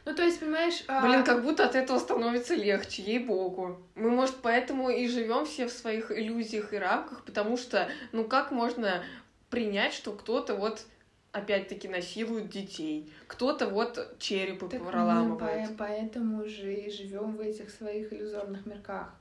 Ну, 0.05 0.15
то 0.15 0.23
есть, 0.23 0.41
понимаешь... 0.41 0.85
А, 0.89 1.07
Блин, 1.07 1.25
как 1.25 1.43
будто 1.43 1.65
от 1.65 1.75
этого 1.75 1.99
становится 1.99 2.55
легче, 2.55 3.03
ей-богу. 3.03 3.79
Мы, 3.95 4.11
может, 4.11 4.37
поэтому 4.43 4.89
и 4.89 5.07
живем 5.07 5.45
все 5.45 5.67
в 5.67 5.73
своих 5.73 6.11
иллюзиях 6.11 6.73
и 6.73 6.79
рамках, 6.79 7.25
потому 7.25 7.57
что, 7.57 7.89
ну, 8.13 8.25
как 8.25 8.51
можно 8.51 9.03
принять, 9.51 9.93
что 9.93 10.13
кто-то 10.13 10.55
вот 10.55 10.87
опять-таки 11.33 11.89
насилуют 11.89 12.49
детей, 12.49 13.13
кто-то 13.27 13.69
вот 13.69 14.17
черепы 14.19 14.69
так 14.69 14.83
проламывает. 14.87 15.71
Мы 15.71 15.77
поэтому 15.77 16.49
же 16.49 16.73
и 16.73 16.91
живем 16.91 17.37
в 17.37 17.41
этих 17.41 17.71
своих 17.71 18.13
иллюзорных 18.13 18.67
мирках, 18.67 19.15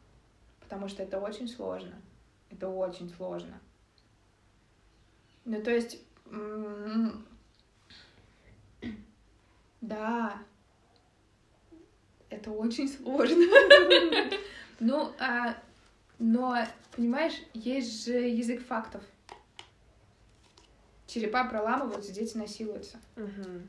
потому 0.62 0.88
что 0.88 1.04
это 1.04 1.20
очень 1.20 1.48
сложно, 1.48 1.96
это 2.50 2.70
очень 2.70 3.10
сложно. 3.10 3.60
Ну 5.46 5.62
то 5.62 5.72
есть, 5.72 6.02
да, 9.82 10.40
это 12.30 12.52
очень 12.52 12.88
сложно. 12.88 13.46
Ну, 14.80 15.12
а, 15.18 15.58
но, 16.20 16.56
понимаешь, 16.96 17.34
есть 17.56 18.06
же 18.06 18.12
язык 18.14 18.64
фактов 18.64 19.02
черепа 21.08 21.46
проламываются, 21.46 22.12
дети 22.12 22.38
насилуются. 22.38 23.00
Угу. 23.16 23.62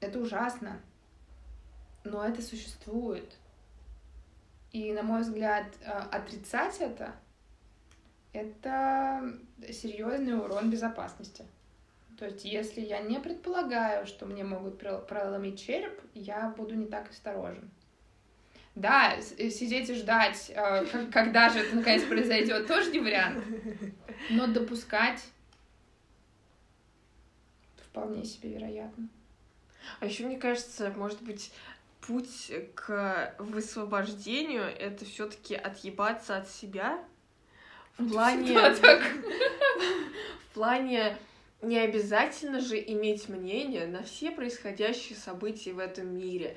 Это 0.00 0.18
ужасно. 0.18 0.80
Но 2.04 2.24
это 2.24 2.42
существует. 2.42 3.36
И, 4.72 4.92
на 4.92 5.02
мой 5.02 5.22
взгляд, 5.22 5.66
э, 5.80 5.90
отрицать 5.90 6.80
это— 6.80 7.14
это 8.32 9.38
серьезный 9.70 10.36
урон 10.36 10.70
безопасности. 10.70 11.44
То 12.22 12.26
есть, 12.26 12.44
если 12.44 12.80
я 12.80 13.00
не 13.00 13.18
предполагаю, 13.18 14.06
что 14.06 14.26
мне 14.26 14.44
могут 14.44 14.78
проломить 14.78 15.60
череп, 15.60 16.00
я 16.14 16.54
буду 16.56 16.76
не 16.76 16.86
так 16.86 17.10
осторожен. 17.10 17.68
Да, 18.76 19.16
э, 19.16 19.50
сидеть 19.50 19.90
и 19.90 19.94
ждать, 19.94 20.52
э, 20.54 20.86
когда 21.12 21.48
же 21.48 21.58
это 21.58 21.74
наконец 21.74 22.04
произойдет, 22.04 22.68
тоже 22.68 22.92
не 22.92 23.00
вариант. 23.00 23.44
Но 24.30 24.46
допускать 24.46 25.20
вполне 27.76 28.24
себе 28.24 28.50
вероятно. 28.50 29.08
А 29.98 30.06
еще 30.06 30.24
мне 30.24 30.38
кажется, 30.38 30.94
может 30.96 31.20
быть, 31.22 31.52
путь 32.02 32.52
к 32.76 33.34
высвобождению 33.40 34.62
это 34.62 35.04
все-таки 35.06 35.56
отъебаться 35.56 36.36
от 36.36 36.48
себя. 36.48 37.04
В 37.98 38.08
плане. 38.08 38.56
В 40.38 40.54
плане 40.54 41.18
не 41.62 41.78
обязательно 41.78 42.60
же 42.60 42.78
иметь 42.78 43.28
мнение 43.28 43.86
на 43.86 44.02
все 44.02 44.30
происходящие 44.30 45.16
события 45.16 45.72
в 45.72 45.78
этом 45.78 46.14
мире. 46.16 46.56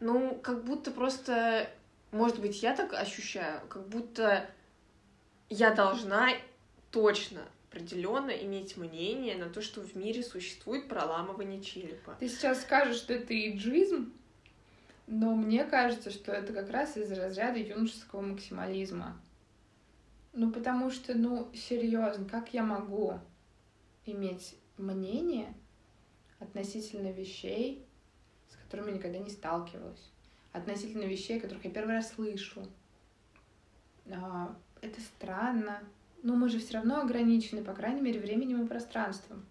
Ну, 0.00 0.38
как 0.42 0.64
будто 0.64 0.90
просто, 0.90 1.68
может 2.12 2.40
быть, 2.40 2.62
я 2.62 2.76
так 2.76 2.92
ощущаю, 2.92 3.66
как 3.68 3.88
будто 3.88 4.46
я 5.48 5.72
должна 5.72 6.28
точно 6.90 7.42
определенно 7.70 8.30
иметь 8.30 8.76
мнение 8.76 9.36
на 9.36 9.48
то, 9.48 9.62
что 9.62 9.80
в 9.80 9.96
мире 9.96 10.22
существует 10.22 10.88
проламывание 10.88 11.60
черепа. 11.62 12.16
Ты 12.20 12.28
сейчас 12.28 12.62
скажешь, 12.62 12.96
что 12.96 13.14
это 13.14 13.34
иджизм, 13.34 14.12
но 15.06 15.34
мне 15.34 15.64
кажется, 15.64 16.10
что 16.10 16.32
это 16.32 16.52
как 16.52 16.70
раз 16.70 16.96
из 16.96 17.10
разряда 17.10 17.58
юношеского 17.58 18.20
максимализма. 18.20 19.18
Ну, 20.34 20.50
потому 20.50 20.90
что, 20.90 21.14
ну, 21.14 21.48
серьезно, 21.54 22.26
как 22.28 22.52
я 22.52 22.62
могу 22.62 23.18
иметь 24.06 24.56
мнение 24.76 25.54
относительно 26.38 27.10
вещей, 27.10 27.84
которыми 28.74 28.96
никогда 28.96 29.18
не 29.18 29.30
сталкивалась, 29.30 30.10
относительно 30.52 31.04
вещей, 31.04 31.38
которых 31.38 31.64
я 31.64 31.70
первый 31.70 31.94
раз 31.94 32.12
слышу. 32.12 32.66
А, 34.10 34.56
это 34.80 35.00
странно. 35.00 35.80
Но 36.22 36.34
мы 36.34 36.48
же 36.48 36.58
все 36.58 36.74
равно 36.74 37.00
ограничены, 37.00 37.62
по 37.62 37.74
крайней 37.74 38.00
мере, 38.00 38.18
временем 38.18 38.64
и 38.64 38.66
пространством. 38.66 39.44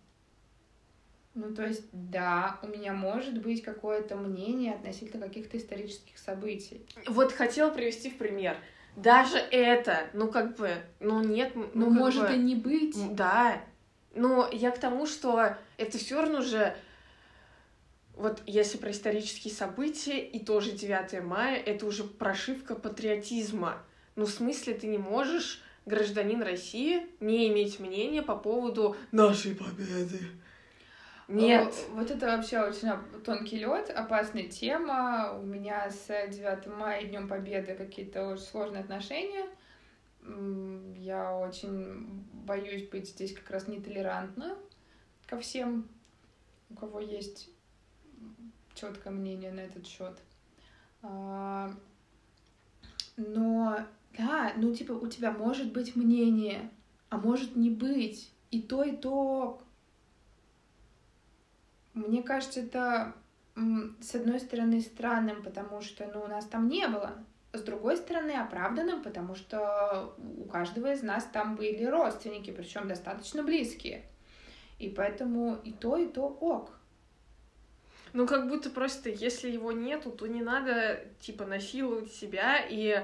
Ну, 1.36 1.54
то 1.54 1.66
есть, 1.66 1.86
да, 1.92 2.60
у 2.62 2.68
меня 2.68 2.94
может 2.94 3.42
быть 3.42 3.64
какое-то 3.64 4.16
мнение 4.16 4.74
относительно 4.74 5.28
каких-то 5.28 5.58
исторических 5.58 6.18
событий. 6.18 6.86
Вот 7.08 7.32
хотела 7.32 7.72
привести 7.72 8.10
в 8.10 8.18
пример. 8.18 8.58
Даже 8.96 9.38
это, 9.38 10.10
ну, 10.14 10.30
как 10.30 10.56
бы, 10.58 10.72
ну, 11.00 11.24
нет... 11.24 11.56
Ну, 11.56 11.70
ну 11.74 11.90
может 11.90 12.28
бы, 12.28 12.36
и 12.36 12.38
не 12.38 12.56
быть. 12.56 12.96
Да. 13.16 13.64
Но 14.14 14.48
я 14.52 14.72
к 14.72 14.80
тому, 14.80 15.06
что 15.08 15.58
это 15.78 15.98
все 15.98 16.22
равно 16.22 16.42
же 16.42 16.76
вот 18.16 18.44
если 18.46 18.78
про 18.78 18.92
исторические 18.92 19.54
события, 19.54 20.20
и 20.20 20.40
тоже 20.44 20.72
9 20.72 21.24
мая, 21.24 21.58
это 21.58 21.86
уже 21.86 22.04
прошивка 22.04 22.76
патриотизма. 22.76 23.82
Ну, 24.16 24.26
в 24.26 24.30
смысле, 24.30 24.76
ты 24.76 24.88
не 24.88 25.00
можешь, 25.00 25.64
гражданин 25.86 26.42
России, 26.44 27.08
не 27.20 27.50
иметь 27.50 27.80
мнения 27.80 28.22
по 28.22 28.36
поводу 28.36 28.96
нашей 29.12 29.56
победы. 29.56 30.20
Нет. 31.28 31.74
Вот 31.92 32.12
это 32.12 32.28
вообще 32.28 32.60
очень 32.60 32.90
тонкий 33.24 33.58
лед, 33.58 33.90
опасная 33.90 34.48
тема. 34.48 35.40
У 35.42 35.46
меня 35.46 35.90
с 35.90 36.08
9 36.08 36.68
мая 36.68 37.02
и 37.02 37.08
Днем 37.08 37.28
Победы 37.28 37.74
какие-то 37.74 38.28
очень 38.28 38.44
сложные 38.44 38.82
отношения. 38.82 39.48
Я 40.98 41.36
очень 41.36 42.24
боюсь 42.44 42.88
быть 42.90 43.10
здесь 43.10 43.34
как 43.34 43.50
раз 43.50 43.68
нетолерантна 43.68 44.58
ко 45.26 45.40
всем, 45.40 45.88
у 46.70 46.76
кого 46.76 47.00
есть 47.00 47.50
четкое 48.76 49.14
мнение 49.14 49.52
на 49.52 49.62
этот 49.62 49.88
счет. 49.88 50.18
А, 51.02 51.74
но 53.18 53.80
да, 54.18 54.54
ну 54.58 54.74
типа 54.74 54.94
у 54.94 55.08
тебя 55.08 55.32
может 55.32 55.74
быть 55.74 55.96
мнение, 55.96 56.70
а 57.10 57.18
может 57.18 57.56
не 57.56 57.70
быть. 57.70 58.32
И 58.52 58.62
то, 58.62 58.84
и 58.84 58.96
то. 58.96 59.62
Мне 61.94 62.22
кажется, 62.24 62.60
это 62.62 63.16
с 63.56 64.16
одной 64.16 64.40
стороны 64.40 64.82
странным, 64.82 65.44
потому 65.44 65.82
что 65.82 66.08
ну, 66.14 66.24
у 66.24 66.28
нас 66.28 66.46
там 66.46 66.68
не 66.68 66.88
было. 66.88 67.24
С 67.54 67.62
другой 67.62 67.98
стороны, 67.98 68.32
оправданным, 68.32 69.04
потому 69.04 69.36
что 69.36 70.16
у 70.38 70.46
каждого 70.46 70.92
из 70.92 71.04
нас 71.04 71.24
там 71.32 71.56
были 71.56 71.86
родственники, 71.86 72.52
причем 72.52 72.88
достаточно 72.88 73.44
близкие. 73.44 74.04
И 74.80 74.90
поэтому 74.90 75.60
и 75.64 75.72
то, 75.72 75.98
и 75.98 76.08
то 76.08 76.26
ок. 76.26 76.72
Ну, 78.14 78.28
как 78.28 78.48
будто 78.48 78.70
просто, 78.70 79.10
если 79.10 79.50
его 79.50 79.72
нету, 79.72 80.12
то 80.12 80.28
не 80.28 80.42
надо, 80.42 81.00
типа, 81.20 81.46
насиловать 81.46 82.12
себя 82.12 82.58
и... 82.70 83.04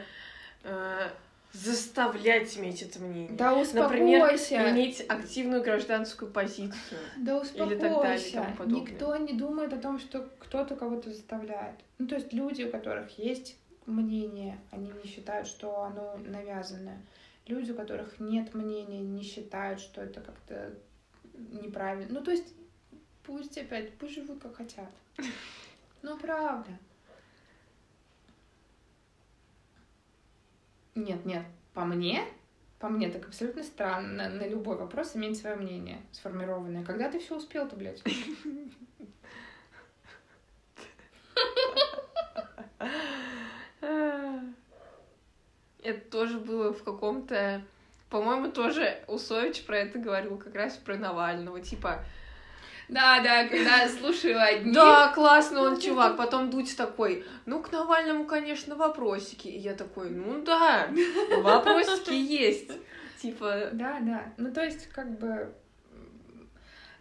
Э, 0.64 1.10
заставлять 1.52 2.56
иметь 2.58 2.82
это 2.82 3.00
мнение. 3.00 3.32
Да 3.32 3.56
Например, 3.74 4.24
успокойся. 4.26 4.70
иметь 4.70 5.04
активную 5.08 5.64
гражданскую 5.64 6.32
позицию. 6.32 7.00
Да 7.18 7.42
Или 7.56 7.76
так 7.76 7.80
далее 7.80 7.80
и 7.80 7.80
тому 7.80 7.98
успокойся. 7.98 8.56
подобное. 8.56 8.82
Никто 8.82 9.16
не 9.18 9.34
думает 9.34 9.74
о 9.74 9.78
том, 9.78 10.00
что 10.00 10.30
кто-то 10.40 10.76
кого-то 10.76 11.10
заставляет. 11.10 11.76
Ну, 11.98 12.08
то 12.08 12.16
есть 12.16 12.34
люди, 12.34 12.64
у 12.64 12.72
которых 12.72 13.18
есть 13.18 13.58
мнение, 13.90 14.60
они 14.72 14.92
не 14.92 15.10
считают, 15.10 15.48
что 15.48 15.84
оно 15.84 16.18
навязанное. 16.18 17.02
Люди, 17.46 17.72
у 17.72 17.76
которых 17.76 18.20
нет 18.20 18.54
мнения, 18.54 19.02
не 19.02 19.24
считают, 19.24 19.80
что 19.80 20.02
это 20.02 20.22
как-то 20.22 20.74
неправильно. 21.34 22.20
Ну, 22.20 22.24
то 22.24 22.32
есть, 22.32 22.54
пусть 23.24 23.58
опять, 23.58 23.94
пусть 23.98 24.16
живут 24.16 24.42
как 24.42 24.56
хотят. 24.56 24.90
Ну, 26.02 26.18
правда. 26.18 26.72
Нет, 30.96 31.26
нет, 31.26 31.46
по 31.74 31.84
мне, 31.84 32.24
по 32.80 32.88
мне 32.88 33.10
так 33.10 33.28
абсолютно 33.28 33.64
странно 33.64 34.30
на, 34.30 34.48
любой 34.48 34.78
вопрос 34.78 35.16
иметь 35.16 35.38
свое 35.38 35.58
мнение 35.58 36.02
сформированное. 36.14 36.86
Когда 36.86 37.12
ты 37.12 37.20
все 37.20 37.36
успел-то, 37.36 37.76
блядь? 37.76 38.02
Это 45.90 46.10
тоже 46.10 46.38
было 46.38 46.74
в 46.74 46.84
каком-то... 46.84 47.62
По-моему, 48.10 48.52
тоже 48.52 49.04
Усович 49.08 49.64
про 49.66 49.80
это 49.80 50.00
говорил, 50.00 50.38
как 50.38 50.56
раз 50.56 50.76
про 50.78 50.96
Навального. 50.96 51.62
Типа, 51.62 52.04
Да, 52.88 53.22
да, 53.22 53.48
когда 53.48 53.88
слушаю 53.88 54.42
одни. 54.42 54.74
да, 54.74 55.12
классно 55.14 55.62
он 55.62 55.80
чувак. 55.80 56.18
Потом 56.18 56.50
Дудь 56.50 56.76
такой, 56.76 57.24
ну, 57.46 57.62
к 57.62 57.72
Навальному, 57.72 58.26
конечно, 58.26 58.76
вопросики. 58.76 59.48
И 59.48 59.60
я 59.60 59.76
такой, 59.76 60.10
ну 60.10 60.44
да, 60.44 60.90
вопросики 61.44 62.14
есть. 62.14 62.72
Типа, 63.22 63.70
Да, 63.74 64.00
да. 64.02 64.34
Ну, 64.38 64.52
то 64.52 64.64
есть, 64.64 64.88
как 64.88 65.20
бы... 65.20 65.54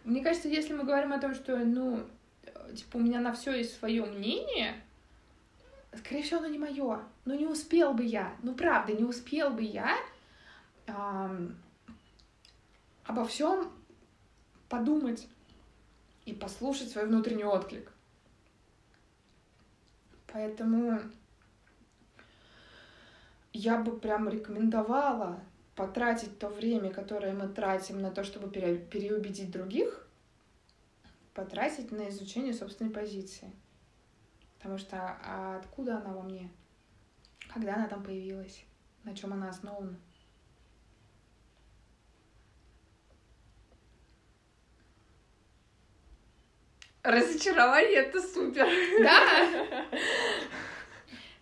Мне 0.03 0.23
кажется, 0.23 0.47
если 0.47 0.73
мы 0.73 0.83
говорим 0.83 1.13
о 1.13 1.19
том, 1.19 1.33
что, 1.33 1.57
ну, 1.57 2.01
типа, 2.75 2.97
у 2.97 2.99
меня 2.99 3.19
на 3.19 3.33
все 3.33 3.55
есть 3.55 3.77
свое 3.77 4.05
мнение, 4.05 4.75
скорее 5.97 6.23
всего, 6.23 6.39
оно 6.39 6.47
не 6.47 6.57
мое. 6.59 6.99
Ну, 7.29 7.35
не 7.35 7.45
успел 7.45 7.93
бы 7.93 8.03
я. 8.03 8.35
Ну, 8.41 8.55
правда, 8.55 8.91
не 8.91 9.03
успел 9.03 9.51
бы 9.51 9.61
я 9.61 9.95
ам, 10.87 11.55
обо 13.03 13.23
всем 13.23 13.71
подумать 14.67 15.27
и 16.25 16.33
послушать 16.33 16.89
свой 16.89 17.05
внутренний 17.05 17.43
отклик. 17.43 17.91
Поэтому 20.33 21.01
я 23.53 23.77
бы 23.77 23.99
прям 23.99 24.27
рекомендовала 24.27 25.39
потратить 25.75 26.39
то 26.39 26.49
время, 26.49 26.91
которое 26.91 27.33
мы 27.33 27.47
тратим 27.47 28.01
на 28.01 28.09
то, 28.09 28.23
чтобы 28.23 28.49
пере- 28.49 28.79
переубедить 28.79 29.51
других, 29.51 30.07
потратить 31.35 31.91
на 31.91 32.09
изучение 32.09 32.55
собственной 32.55 32.89
позиции. 32.89 33.51
Потому 34.57 34.79
что 34.79 34.97
а 34.97 35.59
откуда 35.59 35.97
она 35.97 36.11
во 36.15 36.23
мне? 36.23 36.49
Когда 37.53 37.75
она 37.75 37.87
там 37.87 38.03
появилась? 38.03 38.63
На 39.03 39.15
чем 39.15 39.33
она 39.33 39.49
основана? 39.49 39.97
разочарование 47.09 47.99
это 47.99 48.21
супер. 48.21 48.67
Да! 49.01 49.85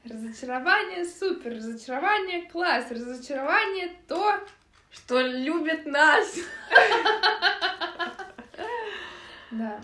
Разочарование 0.09 1.05
супер, 1.05 1.55
разочарование 1.55 2.49
класс, 2.49 2.89
разочарование 2.89 3.93
то, 4.07 4.39
Что 4.89 5.19
любит 5.19 5.85
нас. 5.85 6.37
да. 9.51 9.81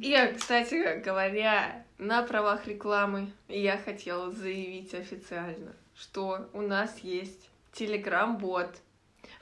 И, 0.00 0.34
кстати 0.36 1.00
говоря, 1.02 1.84
на 1.98 2.22
правах 2.22 2.66
рекламы 2.66 3.32
я 3.48 3.78
хотела 3.78 4.30
заявить 4.30 4.92
официально, 4.94 5.72
что 5.96 6.48
у 6.52 6.60
нас 6.60 6.98
есть 6.98 7.48
телеграм-бот, 7.72 8.76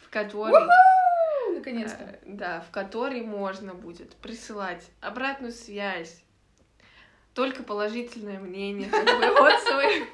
в 0.00 0.10
который... 0.10 0.64
У, 0.64 1.54
Наконец-то. 1.54 2.04
Э, 2.04 2.18
Да, 2.24 2.60
в 2.60 2.70
который 2.70 3.22
можно 3.22 3.74
будет 3.74 4.14
присылать 4.16 4.88
обратную 5.00 5.52
связь, 5.52 6.22
только 7.34 7.62
положительное 7.62 8.38
мнение, 8.38 8.88
как 8.88 9.04
бы 9.04 9.26
отзывы. 9.40 10.06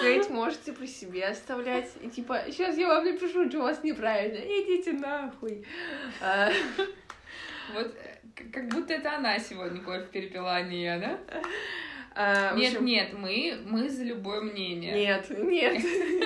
Хейт 0.00 0.28
можете 0.30 0.72
при 0.72 0.86
себе 0.86 1.26
оставлять. 1.26 1.90
И 2.02 2.10
типа, 2.10 2.44
сейчас 2.48 2.76
я 2.76 2.88
вам 2.88 3.04
напишу, 3.04 3.48
что 3.48 3.58
у 3.58 3.62
вас 3.62 3.82
неправильно. 3.82 4.36
Идите 4.36 4.92
нахуй. 4.92 5.66
А, 6.20 6.50
Вот 7.74 7.94
э, 7.94 8.07
как 8.52 8.68
будто 8.68 8.94
это 8.94 9.16
она 9.16 9.38
сегодня 9.38 9.80
кофе 9.80 10.06
перепила, 10.06 10.56
а 10.56 10.62
не 10.62 10.82
я, 10.82 10.98
да? 10.98 11.18
а, 12.14 12.54
Нет, 12.54 12.72
общем, 12.72 12.84
нет, 12.84 13.12
мы, 13.12 13.58
мы 13.64 13.88
за 13.88 14.04
любое 14.04 14.40
мнение. 14.40 14.92
Нет, 14.92 15.30
нет, 15.38 15.82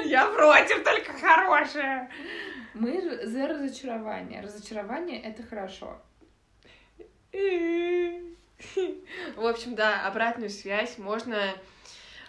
я 0.07 0.27
против, 0.27 0.83
только 0.85 1.13
хорошее. 1.13 2.09
Мы 2.75 3.27
за 3.27 3.49
разочарование. 3.49 4.41
Разочарование— 4.41 5.21
это 5.23 5.43
хорошо. 5.43 6.01
В 9.37 9.47
общем, 9.47 9.75
да, 9.75 10.07
обратную 10.07 10.51
связь 10.51 10.99
можно 10.99 11.55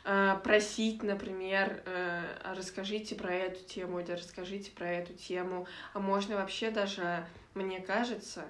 э, 0.03 0.35
просить, 0.43 1.03
например, 1.03 1.83
э, 1.85 2.21
«А 2.43 2.55
расскажите 2.55 3.15
про 3.15 3.33
эту 3.33 3.63
тему 3.63 3.99
или 3.99 4.11
расскажите 4.11 4.71
про 4.71 4.89
эту 4.89 5.13
тему, 5.13 5.67
а 5.93 5.99
можно 5.99 6.35
вообще 6.37 6.71
даже, 6.71 7.25
мне 7.53 7.79
кажется, 7.81 8.45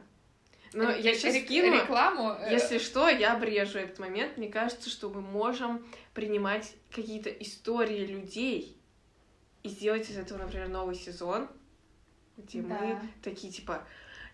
Ре- 0.74 1.00
я 1.02 1.14
сейчас 1.14 1.36
кину, 1.48 1.74
Рекламу. 1.76 2.32
э, 2.40 2.52
если 2.52 2.78
что, 2.80 3.08
я 3.10 3.34
обрежу 3.34 3.80
этот 3.80 4.00
момент. 4.00 4.38
Мне 4.38 4.48
кажется, 4.50 4.90
что 4.90 5.10
мы 5.10 5.22
можем 5.22 5.86
принимать 6.14 6.74
какие-то 6.92 7.30
истории 7.30 8.06
людей 8.06 8.78
и 9.64 9.70
сделать 9.70 10.10
из 10.10 10.18
этого, 10.18 10.40
например, 10.40 10.68
новый 10.70 10.96
сезон, 10.96 11.48
где 12.38 12.62
мы 12.62 12.70
Да. 12.70 13.02
такие 13.24 13.52
типа 13.54 13.86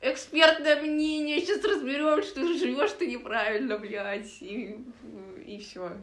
экспертное 0.01 0.81
мнение, 0.81 1.39
сейчас 1.41 1.63
разберем, 1.63 2.23
что 2.23 2.41
живешь 2.57 2.91
ты 2.93 3.07
неправильно, 3.07 3.77
блядь, 3.77 4.41
и, 4.41 4.77
и 5.45 5.59
все. 5.59 5.97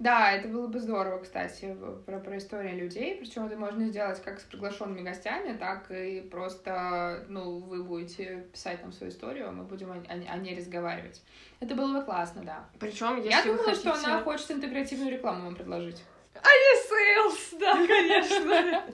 Да, 0.00 0.32
это 0.32 0.48
было 0.48 0.66
бы 0.66 0.80
здорово, 0.80 1.18
кстати, 1.18 1.76
про, 2.06 2.18
про 2.20 2.38
истории 2.38 2.74
людей. 2.74 3.16
Причем 3.16 3.44
это 3.44 3.56
можно 3.58 3.86
сделать 3.86 4.20
как 4.22 4.40
с 4.40 4.44
приглашенными 4.44 5.02
гостями, 5.02 5.54
так 5.58 5.90
и 5.90 6.22
просто, 6.22 7.26
ну, 7.28 7.58
вы 7.58 7.84
будете 7.84 8.46
писать 8.50 8.80
нам 8.82 8.92
свою 8.92 9.12
историю, 9.12 9.48
а 9.50 9.52
мы 9.52 9.64
будем 9.64 9.92
о, 9.92 9.96
о- 9.96 10.32
о 10.32 10.36
ней 10.38 10.56
разговаривать. 10.56 11.22
Это 11.60 11.74
было 11.74 11.98
бы 11.98 12.02
классно, 12.02 12.42
да. 12.42 12.64
Причем, 12.78 13.16
если 13.16 13.28
Я 13.28 13.42
думала, 13.42 13.64
хотите... 13.64 13.80
что 13.80 13.92
она 13.92 14.22
хочет 14.22 14.50
интегративную 14.50 15.12
рекламу 15.12 15.44
вам 15.44 15.54
предложить. 15.54 16.02
Sales, 16.32 17.58
да, 17.58 17.74
конечно. 17.86 18.84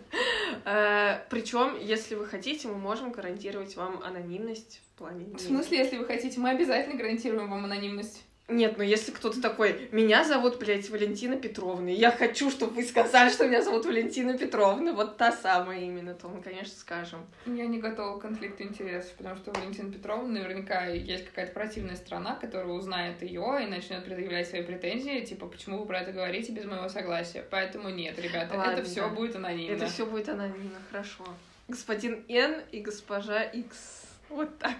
Причем, 1.30 1.78
если 1.80 2.16
вы 2.16 2.26
хотите, 2.26 2.66
мы 2.66 2.78
можем 2.78 3.12
гарантировать 3.12 3.76
вам 3.76 4.02
анонимность 4.02 4.80
в 4.84 4.98
плане... 4.98 5.26
В 5.36 5.40
смысле, 5.40 5.78
если 5.78 5.98
вы 5.98 6.04
хотите, 6.04 6.40
мы 6.40 6.50
обязательно 6.50 6.96
гарантируем 6.96 7.48
вам 7.48 7.64
анонимность. 7.64 8.24
Нет, 8.48 8.78
ну 8.78 8.84
если 8.84 9.10
кто-то 9.10 9.42
такой, 9.42 9.88
меня 9.90 10.22
зовут, 10.22 10.60
блядь, 10.60 10.88
Валентина 10.88 11.36
Петровна, 11.36 11.90
и 11.90 11.94
я 11.94 12.12
хочу, 12.12 12.48
чтобы 12.48 12.74
вы 12.74 12.84
сказали, 12.84 13.28
что 13.28 13.48
меня 13.48 13.60
зовут 13.60 13.86
Валентина 13.86 14.38
Петровна, 14.38 14.92
вот 14.92 15.16
та 15.16 15.32
самая 15.32 15.80
именно, 15.80 16.14
то 16.14 16.28
мы, 16.28 16.40
конечно, 16.40 16.78
скажем. 16.78 17.26
Я 17.44 17.66
не 17.66 17.78
готова 17.78 18.18
к 18.18 18.22
конфликту 18.22 18.62
интересов, 18.62 19.12
потому 19.14 19.34
что 19.34 19.50
у 19.50 19.54
Валентины 19.54 19.92
Петровны 19.92 20.38
наверняка 20.38 20.86
есть 20.86 21.26
какая-то 21.26 21.52
противная 21.54 21.96
страна, 21.96 22.36
которая 22.36 22.68
узнает 22.68 23.20
ее 23.20 23.64
и 23.64 23.66
начнет 23.66 24.04
предъявлять 24.04 24.48
свои 24.48 24.62
претензии, 24.62 25.24
типа, 25.24 25.46
почему 25.46 25.78
вы 25.80 25.86
про 25.86 26.00
это 26.00 26.12
говорите 26.12 26.52
без 26.52 26.66
моего 26.66 26.88
согласия. 26.88 27.44
Поэтому 27.50 27.88
нет, 27.88 28.16
ребята, 28.20 28.56
Ладно, 28.56 28.70
это 28.70 28.84
все 28.84 29.00
да. 29.00 29.08
будет 29.08 29.34
анонимно. 29.34 29.74
Это 29.74 29.86
все 29.86 30.06
будет 30.06 30.28
анонимно, 30.28 30.78
хорошо. 30.92 31.24
Господин 31.66 32.24
Н 32.28 32.62
и 32.70 32.80
госпожа 32.80 33.42
X. 33.42 34.04
Вот 34.28 34.56
так. 34.58 34.76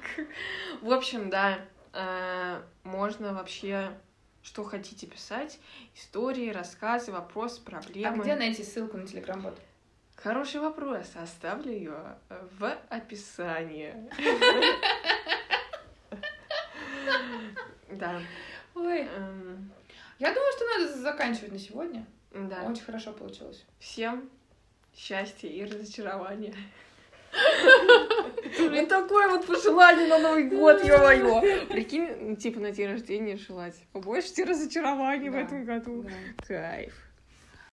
В 0.83 0.93
общем, 0.93 1.31
да, 1.31 1.59
можно 2.85 3.33
вообще 3.33 3.93
что 4.43 4.63
хотите 4.63 5.07
писать. 5.07 5.59
Истории, 5.97 6.51
рассказы, 6.51 7.11
вопросы, 7.11 7.61
А 7.67 7.71
проблемы. 7.71 8.23
где 8.23 8.37
найти 8.37 8.63
ссылку 8.63 8.97
на 8.97 9.07
телеграм-бот? 9.07 9.59
Хороший 10.15 10.61
вопрос. 10.61 11.11
Оставлю 11.17 11.73
ее 11.73 12.17
в 12.59 12.79
описании. 12.89 13.95
Да. 17.91 18.21
Ой, 18.75 19.01
эм, 19.03 19.71
я 20.19 20.33
думаю, 20.35 20.53
что 20.53 20.65
надо 20.79 20.99
заканчивать 20.99 21.53
на 21.53 21.59
сегодня. 21.59 22.07
Да. 22.33 22.63
Очень 22.65 22.83
хорошо 22.85 23.13
получилось. 23.13 23.65
Всем 23.79 24.29
счастья 24.95 25.49
и 25.49 25.65
разочарования. 25.65 26.55
Вот 28.59 28.89
такое 28.89 29.29
вот 29.29 29.47
пожелание 29.47 30.09
на 30.09 30.19
Новый 30.19 30.45
год, 30.45 30.85
ё-моё. 30.85 31.67
Прикинь, 31.67 32.09
ну, 32.21 32.37
типа 32.37 32.61
на 32.61 32.71
день 32.71 32.91
рождения 32.91 33.37
желать 33.37 33.75
побольше 33.93 34.33
тебе 34.33 34.47
разочарований 34.51 35.29
в 35.29 35.35
этом 35.35 35.65
году. 35.65 36.07
Кайф. 36.47 36.95